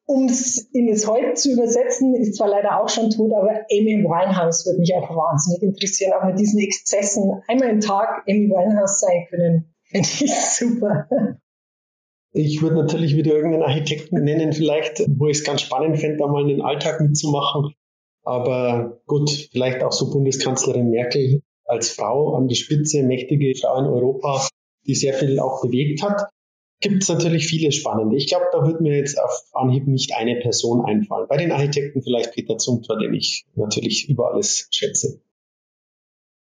Um 0.07 0.25
es 0.25 0.69
in 0.71 0.87
das 0.87 1.07
Heute 1.07 1.33
zu 1.33 1.51
übersetzen, 1.51 2.13
ist 2.13 2.35
zwar 2.35 2.47
leider 2.47 2.79
auch 2.79 2.89
schon 2.89 3.09
tot, 3.09 3.31
aber 3.33 3.65
Amy 3.71 4.03
Winehouse 4.03 4.65
würde 4.65 4.79
mich 4.79 4.93
auch 4.93 5.09
wahnsinnig 5.09 5.63
interessieren, 5.63 6.13
auch 6.13 6.25
mit 6.25 6.37
diesen 6.39 6.59
Exzessen 6.59 7.41
einmal 7.47 7.69
im 7.69 7.79
Tag 7.79 8.23
Amy 8.27 8.49
Winehouse 8.49 8.99
sein 8.99 9.25
können. 9.29 9.73
Finde 9.81 10.07
ich 10.07 10.31
super. 10.31 11.07
Ich 12.33 12.61
würde 12.61 12.75
natürlich 12.75 13.15
wieder 13.15 13.33
irgendeinen 13.33 13.63
Architekten 13.63 14.21
nennen, 14.23 14.51
vielleicht, 14.51 15.03
wo 15.07 15.27
ich 15.27 15.37
es 15.37 15.43
ganz 15.43 15.61
spannend 15.61 15.97
fände, 15.97 16.17
da 16.17 16.27
mal 16.27 16.43
einen 16.43 16.61
Alltag 16.61 16.99
mitzumachen. 16.99 17.73
Aber 18.23 19.01
gut, 19.07 19.29
vielleicht 19.51 19.83
auch 19.83 19.93
so 19.93 20.11
Bundeskanzlerin 20.11 20.89
Merkel 20.89 21.41
als 21.63 21.89
Frau 21.89 22.35
an 22.35 22.47
die 22.47 22.55
Spitze, 22.55 23.03
mächtige 23.03 23.53
Frau 23.59 23.79
in 23.79 23.85
Europa, 23.85 24.47
die 24.85 24.95
sehr 24.95 25.13
viel 25.13 25.39
auch 25.39 25.61
bewegt 25.61 26.03
hat. 26.03 26.29
Gibt 26.81 27.03
es 27.03 27.09
natürlich 27.09 27.47
viele 27.47 27.71
spannende. 27.71 28.15
Ich 28.17 28.27
glaube, 28.27 28.45
da 28.51 28.65
wird 28.65 28.81
mir 28.81 28.97
jetzt 28.97 29.17
auf 29.17 29.31
Anhieb 29.53 29.87
nicht 29.87 30.13
eine 30.15 30.39
Person 30.41 30.85
einfallen. 30.85 31.27
Bei 31.27 31.37
den 31.37 31.51
Architekten 31.51 32.01
vielleicht 32.01 32.33
Peter 32.33 32.57
Zumthor, 32.57 32.99
den 32.99 33.13
ich 33.13 33.45
natürlich 33.55 34.09
über 34.09 34.31
alles 34.31 34.67
schätze. 34.71 35.21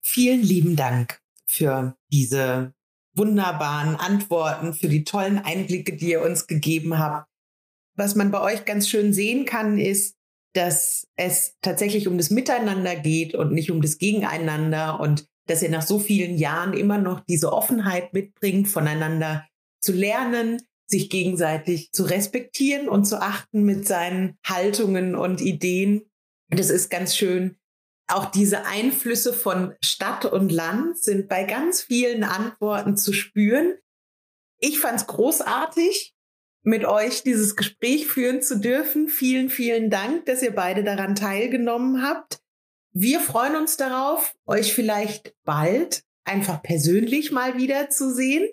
Vielen 0.04 0.42
lieben 0.42 0.76
Dank 0.76 1.22
für 1.46 1.96
diese 2.12 2.74
wunderbaren 3.14 3.96
Antworten, 3.96 4.74
für 4.74 4.88
die 4.88 5.04
tollen 5.04 5.38
Einblicke, 5.38 5.96
die 5.96 6.12
ihr 6.12 6.22
uns 6.22 6.48
gegeben 6.48 6.98
habt. 6.98 7.28
Was 7.96 8.16
man 8.16 8.32
bei 8.32 8.42
euch 8.42 8.66
ganz 8.66 8.88
schön 8.88 9.14
sehen 9.14 9.46
kann, 9.46 9.78
ist, 9.78 10.16
dass 10.54 11.08
es 11.18 11.58
tatsächlich 11.62 12.08
um 12.08 12.18
das 12.18 12.30
Miteinander 12.30 12.96
geht 12.96 13.36
und 13.36 13.52
nicht 13.52 13.70
um 13.70 13.82
das 13.82 13.98
Gegeneinander 13.98 15.00
und 15.00 15.28
dass 15.48 15.62
ihr 15.62 15.70
nach 15.70 15.82
so 15.82 16.00
vielen 16.00 16.38
Jahren 16.38 16.74
immer 16.74 16.98
noch 16.98 17.20
diese 17.22 17.52
Offenheit 17.52 18.14
mitbringt, 18.14 18.68
voneinander 18.68 19.46
zu 19.82 19.92
lernen, 19.92 20.62
sich 20.88 21.10
gegenseitig 21.10 21.92
zu 21.92 22.04
respektieren 22.04 22.90
und 22.90 23.06
zu 23.06 23.22
achten 23.22 23.64
mit 23.64 23.88
seinen 23.88 24.38
Haltungen 24.46 25.16
und 25.16 25.42
Ideen. 25.42 26.04
Das 26.50 26.70
ist 26.70 26.90
ganz 26.90 27.16
schön. 27.16 27.58
Auch 28.08 28.26
diese 28.26 28.66
Einflüsse 28.66 29.32
von 29.32 29.74
Stadt 29.84 30.26
und 30.26 30.52
Land 30.52 31.02
sind 31.02 31.30
bei 31.30 31.46
ganz 31.46 31.82
vielen 31.82 32.24
Antworten 32.24 32.98
zu 32.98 33.14
spüren. 33.14 33.76
Ich 34.60 34.80
fand 34.80 35.00
es 35.00 35.08
großartig 35.08 36.14
mit 36.64 36.86
euch 36.86 37.24
dieses 37.24 37.56
Gespräch 37.56 38.08
führen 38.08 38.42
zu 38.42 38.60
dürfen. 38.60 39.08
Vielen, 39.08 39.50
vielen 39.50 39.90
Dank, 39.90 40.26
dass 40.26 40.44
ihr 40.44 40.54
beide 40.54 40.84
daran 40.84 41.16
teilgenommen 41.16 42.04
habt. 42.04 42.42
Wir 42.94 43.22
freuen 43.22 43.56
uns 43.56 43.78
darauf, 43.78 44.36
euch 44.46 44.74
vielleicht 44.74 45.34
bald 45.46 46.04
einfach 46.26 46.62
persönlich 46.62 47.32
mal 47.32 47.58
wieder 47.58 47.90
zu 47.90 48.14
sehen. 48.14 48.50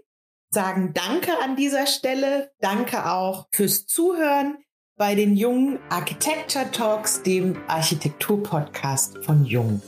Sagen 0.50 0.94
Danke 0.94 1.32
an 1.44 1.56
dieser 1.56 1.86
Stelle. 1.86 2.52
Danke 2.60 3.10
auch 3.10 3.48
fürs 3.52 3.86
Zuhören 3.86 4.56
bei 4.96 5.14
den 5.14 5.36
jungen 5.36 5.78
Architecture 5.90 6.70
Talks, 6.70 7.22
dem 7.22 7.56
Architektur-Podcast 7.68 9.24
von 9.24 9.44
Jung. 9.44 9.82